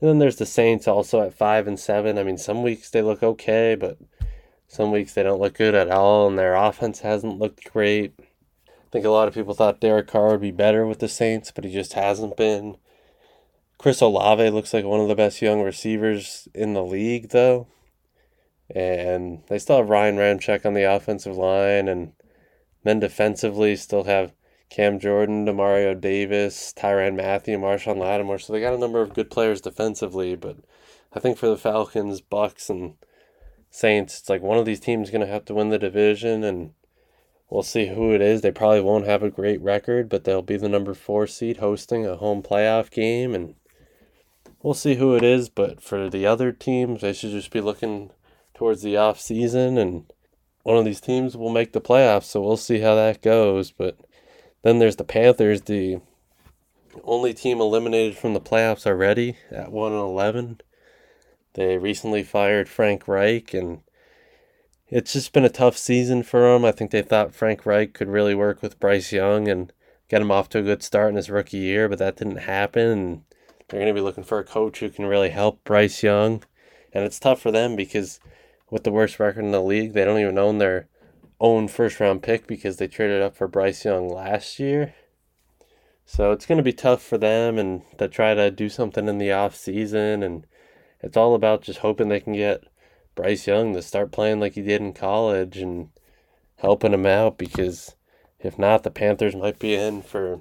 And 0.00 0.08
then 0.08 0.18
there's 0.18 0.36
the 0.36 0.46
Saints 0.46 0.86
also 0.86 1.22
at 1.22 1.34
five 1.34 1.66
and 1.66 1.78
seven. 1.78 2.18
I 2.18 2.22
mean, 2.22 2.38
some 2.38 2.62
weeks 2.62 2.90
they 2.90 3.02
look 3.02 3.22
okay, 3.22 3.74
but 3.74 3.98
some 4.68 4.92
weeks 4.92 5.14
they 5.14 5.22
don't 5.22 5.40
look 5.40 5.54
good 5.54 5.74
at 5.74 5.90
all, 5.90 6.28
and 6.28 6.38
their 6.38 6.54
offense 6.54 7.00
hasn't 7.00 7.38
looked 7.38 7.72
great. 7.72 8.14
I 8.68 8.90
think 8.90 9.04
a 9.04 9.10
lot 9.10 9.28
of 9.28 9.34
people 9.34 9.54
thought 9.54 9.80
Derek 9.80 10.08
Carr 10.08 10.32
would 10.32 10.40
be 10.40 10.50
better 10.50 10.86
with 10.86 10.98
the 10.98 11.08
Saints, 11.08 11.50
but 11.50 11.64
he 11.64 11.72
just 11.72 11.94
hasn't 11.94 12.36
been. 12.36 12.76
Chris 13.78 14.00
Olave 14.00 14.50
looks 14.50 14.72
like 14.72 14.84
one 14.84 15.00
of 15.00 15.08
the 15.08 15.14
best 15.14 15.42
young 15.42 15.62
receivers 15.62 16.48
in 16.54 16.74
the 16.74 16.84
league, 16.84 17.30
though. 17.30 17.66
And 18.74 19.42
they 19.48 19.58
still 19.58 19.76
have 19.78 19.88
Ryan 19.88 20.16
Ramczyk 20.16 20.66
on 20.66 20.74
the 20.74 20.82
offensive 20.82 21.36
line, 21.36 21.88
and 21.88 22.12
then 22.84 23.00
defensively 23.00 23.76
still 23.76 24.04
have 24.04 24.32
Cam 24.68 24.98
Jordan, 24.98 25.46
Demario 25.46 25.98
Davis, 25.98 26.72
Tyrann 26.76 27.16
Mathieu, 27.16 27.58
Marshon 27.58 27.98
Lattimore. 27.98 28.38
So 28.38 28.52
they 28.52 28.60
got 28.60 28.74
a 28.74 28.78
number 28.78 29.00
of 29.00 29.14
good 29.14 29.30
players 29.30 29.60
defensively, 29.60 30.34
but 30.36 30.56
I 31.12 31.20
think 31.20 31.38
for 31.38 31.48
the 31.48 31.56
Falcons, 31.56 32.20
Bucks, 32.20 32.68
and 32.68 32.94
Saints, 33.70 34.20
it's 34.20 34.28
like 34.28 34.42
one 34.42 34.58
of 34.58 34.64
these 34.66 34.80
teams 34.80 35.08
is 35.08 35.12
going 35.12 35.26
to 35.26 35.32
have 35.32 35.44
to 35.46 35.54
win 35.54 35.70
the 35.70 35.78
division, 35.78 36.44
and 36.44 36.72
we'll 37.48 37.62
see 37.62 37.86
who 37.86 38.12
it 38.12 38.20
is. 38.20 38.40
They 38.40 38.50
probably 38.50 38.80
won't 38.80 39.06
have 39.06 39.22
a 39.22 39.30
great 39.30 39.60
record, 39.60 40.08
but 40.08 40.24
they'll 40.24 40.42
be 40.42 40.56
the 40.56 40.68
number 40.68 40.94
four 40.94 41.26
seed 41.26 41.58
hosting 41.58 42.06
a 42.06 42.16
home 42.16 42.42
playoff 42.42 42.90
game, 42.90 43.34
and 43.34 43.54
we'll 44.62 44.74
see 44.74 44.96
who 44.96 45.14
it 45.14 45.22
is. 45.22 45.48
But 45.48 45.80
for 45.80 46.10
the 46.10 46.26
other 46.26 46.52
teams, 46.52 47.00
they 47.00 47.12
should 47.12 47.30
just 47.30 47.50
be 47.50 47.60
looking 47.60 48.10
towards 48.54 48.82
the 48.82 48.96
off 48.96 49.20
season, 49.20 49.78
and 49.78 50.12
one 50.64 50.76
of 50.76 50.84
these 50.84 51.00
teams 51.00 51.36
will 51.36 51.50
make 51.50 51.72
the 51.72 51.80
playoffs. 51.80 52.24
So 52.24 52.42
we'll 52.42 52.56
see 52.56 52.80
how 52.80 52.94
that 52.94 53.22
goes. 53.22 53.70
But 53.70 53.98
then 54.66 54.80
there's 54.80 54.96
the 54.96 55.04
Panthers, 55.04 55.62
the 55.62 56.00
only 57.04 57.32
team 57.32 57.60
eliminated 57.60 58.16
from 58.16 58.34
the 58.34 58.40
playoffs 58.40 58.86
already 58.86 59.36
at 59.50 59.70
one 59.70 59.92
and 59.92 60.00
eleven. 60.00 60.60
They 61.54 61.78
recently 61.78 62.22
fired 62.22 62.68
Frank 62.68 63.06
Reich, 63.06 63.54
and 63.54 63.80
it's 64.88 65.12
just 65.12 65.32
been 65.32 65.44
a 65.44 65.48
tough 65.48 65.76
season 65.76 66.22
for 66.22 66.52
them. 66.52 66.64
I 66.64 66.72
think 66.72 66.90
they 66.90 67.02
thought 67.02 67.34
Frank 67.34 67.64
Reich 67.64 67.94
could 67.94 68.08
really 68.08 68.34
work 68.34 68.60
with 68.60 68.80
Bryce 68.80 69.12
Young 69.12 69.46
and 69.48 69.72
get 70.08 70.20
him 70.20 70.30
off 70.30 70.48
to 70.50 70.58
a 70.58 70.62
good 70.62 70.82
start 70.82 71.10
in 71.10 71.16
his 71.16 71.30
rookie 71.30 71.58
year, 71.58 71.88
but 71.88 71.98
that 71.98 72.16
didn't 72.16 72.36
happen. 72.36 72.88
And 72.90 73.22
they're 73.68 73.80
going 73.80 73.92
to 73.92 73.98
be 73.98 74.04
looking 74.04 74.24
for 74.24 74.38
a 74.38 74.44
coach 74.44 74.80
who 74.80 74.90
can 74.90 75.06
really 75.06 75.30
help 75.30 75.62
Bryce 75.64 76.02
Young. 76.02 76.42
And 76.92 77.04
it's 77.04 77.18
tough 77.18 77.40
for 77.40 77.50
them 77.50 77.76
because 77.76 78.20
with 78.70 78.84
the 78.84 78.92
worst 78.92 79.18
record 79.20 79.44
in 79.44 79.52
the 79.52 79.62
league, 79.62 79.92
they 79.92 80.04
don't 80.04 80.20
even 80.20 80.38
own 80.38 80.58
their 80.58 80.88
own 81.40 81.68
first 81.68 82.00
round 82.00 82.22
pick 82.22 82.46
because 82.46 82.76
they 82.76 82.88
traded 82.88 83.22
up 83.22 83.36
for 83.36 83.48
Bryce 83.48 83.84
Young 83.84 84.08
last 84.08 84.58
year. 84.58 84.94
So 86.04 86.32
it's 86.32 86.46
going 86.46 86.58
to 86.58 86.64
be 86.64 86.72
tough 86.72 87.02
for 87.02 87.18
them 87.18 87.58
and 87.58 87.82
to 87.98 88.08
try 88.08 88.34
to 88.34 88.50
do 88.50 88.68
something 88.68 89.08
in 89.08 89.18
the 89.18 89.32
off 89.32 89.54
season 89.56 90.22
and 90.22 90.46
it's 91.00 91.16
all 91.16 91.34
about 91.34 91.62
just 91.62 91.80
hoping 91.80 92.08
they 92.08 92.20
can 92.20 92.32
get 92.32 92.64
Bryce 93.14 93.46
Young 93.46 93.74
to 93.74 93.82
start 93.82 94.12
playing 94.12 94.40
like 94.40 94.54
he 94.54 94.62
did 94.62 94.80
in 94.80 94.92
college 94.92 95.58
and 95.58 95.90
helping 96.56 96.94
him 96.94 97.06
out 97.06 97.36
because 97.36 97.96
if 98.40 98.58
not 98.58 98.82
the 98.82 98.90
Panthers 98.90 99.34
might 99.34 99.58
be 99.58 99.74
in 99.74 100.02
for 100.02 100.40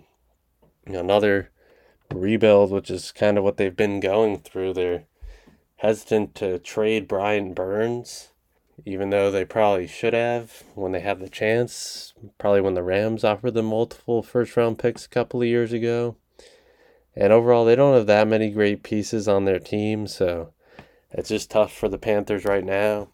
another 0.86 1.50
rebuild, 2.14 2.72
which 2.72 2.92
is 2.92 3.12
kind 3.12 3.38
of 3.38 3.44
what 3.44 3.58
they've 3.58 3.76
been 3.76 4.00
going 4.00 4.40
through. 4.40 4.74
They're 4.74 5.06
hesitant 5.78 6.36
to 6.36 6.60
trade 6.60 7.08
Brian 7.08 7.54
Burns, 7.54 8.30
even 8.84 9.10
though 9.10 9.32
they 9.32 9.46
probably 9.46 9.88
should 9.88 10.14
have 10.14 10.64
when 10.74 10.92
they 10.92 11.00
have 11.00 11.20
the 11.20 11.30
chance. 11.30 12.14
Probably 12.38 12.62
when 12.62 12.74
the 12.74 12.84
Rams 12.84 13.24
offered 13.24 13.54
them 13.54 13.68
multiple 13.68 14.22
first 14.22 14.58
round 14.58 14.80
picks 14.80 15.06
a 15.06 15.10
couple 15.10 15.42
of 15.42 15.48
years 15.48 15.72
ago. 15.72 16.18
And 17.16 17.32
overall, 17.32 17.64
they 17.64 17.76
don't 17.76 17.96
have 17.96 18.08
that 18.08 18.28
many 18.28 18.50
great 18.50 18.84
pieces 18.84 19.28
on 19.28 19.46
their 19.46 19.60
team, 19.60 20.06
so 20.06 20.52
it's 21.12 21.30
just 21.30 21.50
tough 21.50 21.72
for 21.72 21.88
the 21.88 21.98
Panthers 21.98 22.44
right 22.44 22.66
now. 22.66 23.08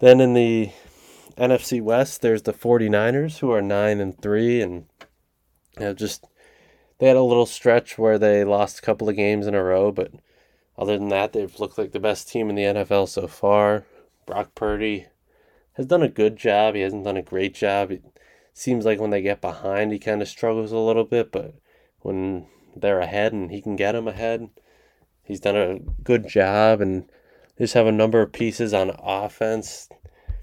Then 0.00 0.20
in 0.20 0.32
the 0.32 0.72
NFC 1.36 1.82
West, 1.82 2.22
there's 2.22 2.42
the 2.42 2.54
49ers 2.54 3.38
who 3.38 3.50
are 3.52 3.60
9 3.60 4.00
and 4.00 4.20
3 4.20 4.62
and 4.62 4.86
you 5.78 5.84
know, 5.84 5.94
just 5.94 6.26
they 6.98 7.08
had 7.08 7.16
a 7.16 7.22
little 7.22 7.46
stretch 7.46 7.98
where 7.98 8.18
they 8.18 8.44
lost 8.44 8.78
a 8.78 8.82
couple 8.82 9.08
of 9.08 9.16
games 9.16 9.46
in 9.46 9.54
a 9.54 9.62
row, 9.62 9.90
but 9.92 10.12
other 10.78 10.98
than 10.98 11.08
that, 11.08 11.32
they've 11.32 11.58
looked 11.60 11.76
like 11.76 11.92
the 11.92 12.00
best 12.00 12.28
team 12.28 12.48
in 12.48 12.54
the 12.54 12.62
NFL 12.62 13.08
so 13.08 13.26
far. 13.26 13.84
Brock 14.32 14.54
Purdy 14.54 15.08
has 15.74 15.84
done 15.84 16.02
a 16.02 16.08
good 16.08 16.36
job. 16.36 16.74
He 16.74 16.80
hasn't 16.80 17.04
done 17.04 17.18
a 17.18 17.22
great 17.22 17.54
job. 17.54 17.90
It 17.90 18.02
seems 18.54 18.86
like 18.86 18.98
when 18.98 19.10
they 19.10 19.20
get 19.20 19.42
behind, 19.42 19.92
he 19.92 19.98
kind 19.98 20.22
of 20.22 20.28
struggles 20.28 20.72
a 20.72 20.78
little 20.78 21.04
bit, 21.04 21.30
but 21.30 21.54
when 22.00 22.46
they're 22.74 23.00
ahead 23.00 23.34
and 23.34 23.50
he 23.50 23.60
can 23.60 23.76
get 23.76 23.92
them 23.92 24.08
ahead, 24.08 24.48
he's 25.22 25.40
done 25.40 25.56
a 25.56 25.80
good 26.02 26.26
job. 26.26 26.80
And 26.80 27.02
they 27.56 27.64
just 27.64 27.74
have 27.74 27.86
a 27.86 27.92
number 27.92 28.22
of 28.22 28.32
pieces 28.32 28.72
on 28.72 28.96
offense. 29.02 29.90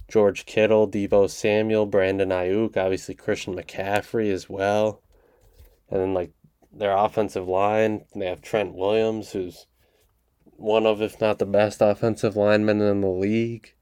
George 0.07 0.45
Kittle, 0.45 0.87
Deebo 0.87 1.27
Samuel, 1.27 1.87
Brandon 1.87 2.29
Aiyuk, 2.29 2.77
obviously 2.77 3.15
Christian 3.15 3.55
McCaffrey 3.55 4.31
as 4.31 4.47
well. 4.47 5.01
And 5.89 5.99
then 5.99 6.13
like 6.13 6.31
their 6.71 6.95
offensive 6.95 7.47
line. 7.47 8.05
They 8.15 8.27
have 8.27 8.43
Trent 8.43 8.75
Williams, 8.75 9.31
who's 9.31 9.65
one 10.45 10.85
of, 10.85 11.01
if 11.01 11.19
not 11.19 11.39
the 11.39 11.47
best 11.47 11.81
offensive 11.81 12.35
linemen 12.35 12.81
in 12.81 13.01
the 13.01 13.07
league. 13.07 13.73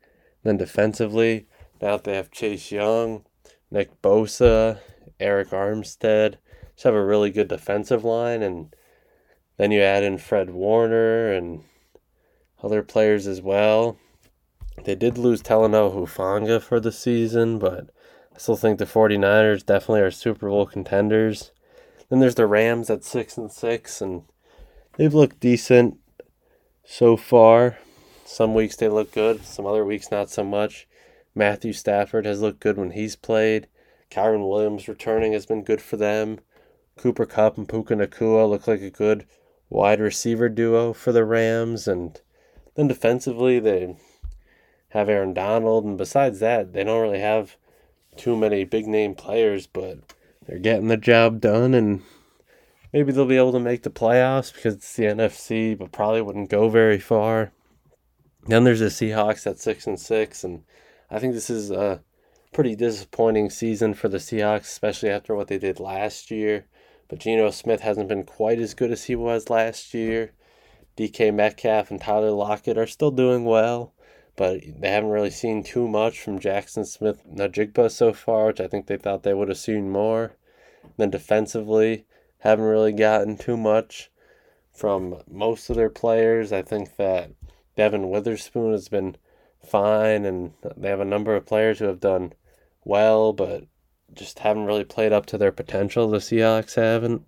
Then 0.44 0.58
defensively, 0.58 1.48
now 1.82 1.98
that 1.98 2.04
they 2.04 2.16
have 2.16 2.32
Chase 2.32 2.72
Young, 2.72 3.24
Nick 3.70 4.02
Bosa, 4.02 4.80
Arik 5.20 5.50
Armstead. 5.50 6.36
Just 6.76 6.84
have 6.84 6.94
a 6.94 7.04
really 7.04 7.32
good 7.32 7.48
defensive 7.48 8.04
line, 8.04 8.42
and 8.42 8.76
then 9.58 9.72
you 9.72 9.82
add 9.82 10.04
in 10.04 10.18
Fred 10.18 10.52
Warner 10.52 11.32
and 11.32 11.64
other 12.62 12.84
players 12.84 13.28
as 13.28 13.42
well. 13.42 13.98
They 14.84 14.96
did 14.96 15.18
lose 15.18 15.42
Talanoa 15.42 15.96
Hufanga 15.96 16.62
for 16.62 16.80
the 16.80 16.92
season, 16.92 17.58
but 17.58 17.90
I 18.34 18.38
still 18.38 18.56
think 18.56 18.78
the 18.78 18.86
49ers 18.86 19.66
definitely 19.66 20.02
are 20.02 20.12
Super 20.12 20.50
Bowl 20.50 20.68
contenders. 20.68 21.52
Then 22.10 22.20
there's 22.20 22.36
the 22.36 22.46
Rams 22.46 22.90
at 22.90 23.04
six 23.04 23.38
and 23.38 23.52
six, 23.52 24.02
and 24.02 24.24
they've 24.98 25.14
looked 25.14 25.40
decent 25.40 25.98
so 26.86 27.18
far. 27.18 27.78
Some 28.28 28.54
weeks 28.54 28.76
they 28.76 28.90
look 28.90 29.14
good, 29.14 29.46
some 29.46 29.66
other 29.66 29.86
weeks 29.86 30.12
not 30.12 30.30
so 30.30 30.44
much. 30.44 30.86
Matthew 31.34 31.72
Stafford 31.72 32.26
has 32.26 32.42
looked 32.42 32.60
good 32.60 32.78
when 32.78 32.92
he's 32.92 33.16
played. 33.16 33.68
Kyren 34.12 34.50
Williams 34.50 34.90
returning 34.90 35.32
has 35.32 35.46
been 35.46 35.64
good 35.64 35.82
for 35.82 35.96
them. 35.96 36.40
Cooper 36.98 37.26
Kupp 37.26 37.58
and 37.58 37.70
Puka 37.70 37.96
Nacua 37.96 38.48
look 38.48 38.68
like 38.68 38.82
a 38.82 38.90
good 38.90 39.26
wide 39.70 40.02
receiver 40.02 40.50
duo 40.50 40.92
for 40.92 41.14
the 41.14 41.24
Rams. 41.24 41.88
And 41.88 42.20
then 42.76 42.90
defensively, 42.90 43.60
they 43.60 43.96
have 44.90 45.08
Aaron 45.08 45.34
Donald. 45.34 45.86
And 45.86 45.98
besides 45.98 46.42
that, 46.42 46.74
they 46.74 46.84
don't 46.84 47.02
really 47.02 47.22
have 47.22 47.56
too 48.18 48.36
many 48.36 48.66
big 48.66 48.88
name 48.88 49.16
players, 49.16 49.68
but 49.68 50.00
they're 50.46 50.60
getting 50.60 50.90
the 50.90 50.98
job 50.98 51.40
done 51.40 51.74
and 51.74 52.04
maybe 52.92 53.14
they'll 53.14 53.26
be 53.26 53.38
able 53.38 53.54
to 53.54 53.60
make 53.60 53.84
the 53.84 53.90
playoffs 53.90 54.54
because 54.54 54.76
it's 54.76 54.96
the 54.98 55.04
NFC, 55.04 55.78
but 55.78 55.94
probably 55.94 56.22
wouldn't 56.22 56.50
go 56.50 56.68
very 56.68 57.00
far. 57.00 57.54
Then 58.48 58.64
there's 58.64 58.80
the 58.80 58.86
Seahawks 58.86 59.46
at 59.46 59.60
six 59.60 59.88
and 59.88 60.00
six, 60.00 60.44
and 60.44 60.64
I 61.12 61.20
think 61.20 61.34
this 61.34 61.50
is 61.50 61.70
a 61.72 62.02
pretty 62.54 62.76
disappointing 62.76 63.50
season 63.50 63.94
for 63.94 64.08
the 64.08 64.18
Seahawks, 64.18 64.62
especially 64.62 65.10
after 65.10 65.36
what 65.36 65.48
they 65.48 65.58
did 65.58 65.80
last 65.80 66.32
year. 66.32 66.66
But 67.10 67.20
Geno 67.20 67.52
Smith 67.52 67.82
hasn't 67.82 68.10
been 68.10 68.24
quite 68.24 68.60
as 68.60 68.74
good 68.74 68.92
as 68.92 69.06
he 69.06 69.16
was 69.16 69.50
last 69.50 69.94
year. 69.94 70.32
DK 70.98 71.34
Metcalf 71.34 71.92
and 71.92 72.02
Tyler 72.02 72.32
Lockett 72.32 72.78
are 72.78 72.88
still 72.88 73.12
doing 73.12 73.46
well 73.46 73.94
but 74.38 74.62
they 74.80 74.90
haven't 74.90 75.10
really 75.10 75.32
seen 75.32 75.64
too 75.64 75.88
much 75.88 76.22
from 76.22 76.40
Jackson 76.40 76.86
Smith-Njigba 76.86 77.92
so 77.92 78.14
far, 78.14 78.46
which 78.46 78.62
I 78.62 78.68
think 78.68 78.86
they 78.86 78.96
thought 78.96 79.24
they 79.24 79.34
would 79.34 79.50
have 79.50 79.58
seen 79.58 79.90
more. 79.90 80.38
Then 80.96 81.10
defensively, 81.10 82.06
haven't 82.40 82.66
really 82.66 82.94
gotten 82.94 83.36
too 83.36 83.58
much 83.58 84.12
from 84.72 85.24
most 85.28 85.72
of 85.72 85.76
their 85.76 85.90
players. 85.90 86.54
I 86.54 86.62
think 86.62 86.98
that 86.98 87.32
Devon 87.78 88.10
Witherspoon 88.10 88.72
has 88.72 88.90
been 88.90 89.16
fine, 89.64 90.26
and 90.26 90.54
they 90.76 90.90
have 90.90 91.00
a 91.00 91.06
number 91.06 91.36
of 91.36 91.46
players 91.46 91.78
who 91.80 91.86
have 91.86 92.00
done 92.00 92.34
well, 92.84 93.34
but 93.34 93.66
just 94.14 94.40
haven't 94.40 94.66
really 94.66 94.84
played 94.84 95.14
up 95.14 95.28
to 95.28 95.38
their 95.38 95.52
potential. 95.52 96.10
The 96.10 96.18
Seahawks 96.18 96.76
haven't. 96.76 97.24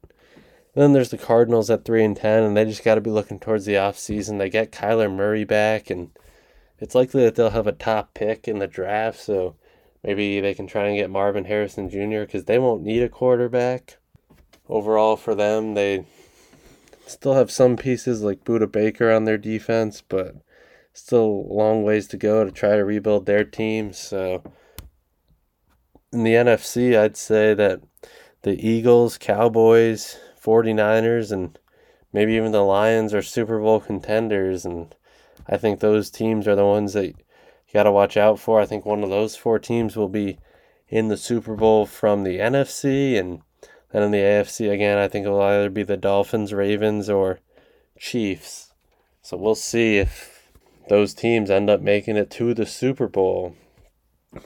And 0.73 0.83
then 0.83 0.93
there's 0.93 1.11
the 1.11 1.17
Cardinals 1.19 1.69
at 1.69 1.85
three 1.85 2.03
and 2.03 2.17
ten, 2.17 2.43
and 2.43 2.57
they 2.57 2.65
just 2.65 2.83
got 2.83 2.95
to 2.95 3.01
be 3.01 3.11
looking 3.11 3.39
towards 3.39 3.65
the 3.65 3.77
off 3.77 3.97
season. 3.97 4.39
They 4.39 4.49
get 4.49 4.71
Kyler 4.71 5.13
Murray 5.13 5.43
back, 5.43 5.91
and 5.91 6.09
it's 6.79 6.95
likely 6.95 7.23
that 7.23 7.35
they'll 7.35 7.51
have 7.51 7.67
a 7.67 7.71
top 7.71 8.15
pick 8.15 8.47
in 8.47 8.57
the 8.57 8.67
draft, 8.67 9.19
so 9.19 9.55
maybe 10.03 10.41
they 10.41 10.55
can 10.55 10.65
try 10.65 10.87
and 10.87 10.97
get 10.97 11.11
Marvin 11.11 11.45
Harrison 11.45 11.89
Jr. 11.89 12.21
because 12.21 12.45
they 12.45 12.57
won't 12.57 12.83
need 12.83 13.03
a 13.03 13.09
quarterback. 13.09 13.97
Overall, 14.67 15.15
for 15.15 15.35
them, 15.35 15.75
they 15.75 16.05
still 17.09 17.33
have 17.33 17.51
some 17.51 17.75
pieces 17.77 18.21
like 18.21 18.43
Budda 18.43 18.71
Baker 18.71 19.11
on 19.11 19.25
their 19.25 19.37
defense, 19.37 20.01
but 20.07 20.35
still 20.93 21.25
a 21.25 21.53
long 21.53 21.83
ways 21.83 22.07
to 22.09 22.17
go 22.17 22.43
to 22.43 22.51
try 22.51 22.75
to 22.75 22.85
rebuild 22.85 23.25
their 23.25 23.43
team. 23.43 23.93
So 23.93 24.43
in 26.11 26.23
the 26.23 26.33
NFC, 26.33 26.97
I'd 26.97 27.17
say 27.17 27.53
that 27.53 27.81
the 28.41 28.67
Eagles, 28.67 29.17
Cowboys, 29.17 30.17
49ers, 30.43 31.31
and 31.31 31.57
maybe 32.13 32.33
even 32.33 32.51
the 32.51 32.61
Lions 32.61 33.13
are 33.13 33.21
Super 33.21 33.59
Bowl 33.59 33.79
contenders. 33.79 34.65
And 34.65 34.95
I 35.47 35.57
think 35.57 35.79
those 35.79 36.09
teams 36.09 36.47
are 36.47 36.55
the 36.55 36.65
ones 36.65 36.93
that 36.93 37.07
you 37.07 37.15
got 37.73 37.83
to 37.83 37.91
watch 37.91 38.17
out 38.17 38.39
for. 38.39 38.59
I 38.59 38.65
think 38.65 38.85
one 38.85 39.03
of 39.03 39.09
those 39.09 39.35
four 39.35 39.59
teams 39.59 39.95
will 39.95 40.09
be 40.09 40.39
in 40.87 41.07
the 41.07 41.17
Super 41.17 41.55
Bowl 41.55 41.85
from 41.85 42.23
the 42.23 42.39
NFC, 42.39 43.19
and 43.19 43.41
And 43.91 44.03
in 44.03 44.11
the 44.11 44.19
AFC, 44.19 44.71
again, 44.71 44.97
I 44.97 45.07
think 45.07 45.25
it 45.25 45.29
will 45.29 45.41
either 45.41 45.69
be 45.69 45.83
the 45.83 45.97
Dolphins, 45.97 46.53
Ravens, 46.53 47.09
or 47.09 47.39
Chiefs. 47.97 48.73
So 49.21 49.35
we'll 49.35 49.55
see 49.55 49.97
if 49.97 50.51
those 50.89 51.13
teams 51.13 51.49
end 51.49 51.69
up 51.69 51.81
making 51.81 52.15
it 52.15 52.29
to 52.31 52.53
the 52.53 52.65
Super 52.65 53.07
Bowl. 53.07 53.55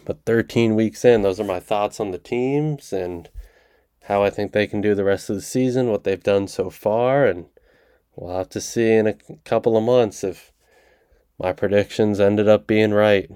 But 0.06 0.25
13 0.25 0.75
weeks 0.75 1.03
in, 1.03 1.21
those 1.21 1.39
are 1.39 1.45
my 1.45 1.60
thoughts 1.60 1.99
on 1.99 2.12
the 2.12 2.17
teams 2.17 2.93
and 2.93 3.29
how 4.03 4.23
I 4.23 4.29
think 4.29 4.51
they 4.51 4.67
can 4.67 4.82
do 4.82 4.95
the 4.95 5.03
rest 5.03 5.29
of 5.29 5.36
the 5.36 5.41
season, 5.41 5.89
what 5.89 6.03
they've 6.03 6.23
done 6.23 6.47
so 6.47 6.69
far, 6.69 7.25
and 7.25 7.45
we'll 8.15 8.36
have 8.36 8.49
to 8.49 8.62
see 8.62 8.91
in 8.93 9.08
a 9.08 9.15
couple 9.45 9.77
of 9.77 9.84
months 9.84 10.23
if 10.23 10.51
my 11.39 11.51
predictions 11.51 12.19
ended 12.19 12.47
up 12.47 12.67
being 12.67 12.91
right. 12.91 13.29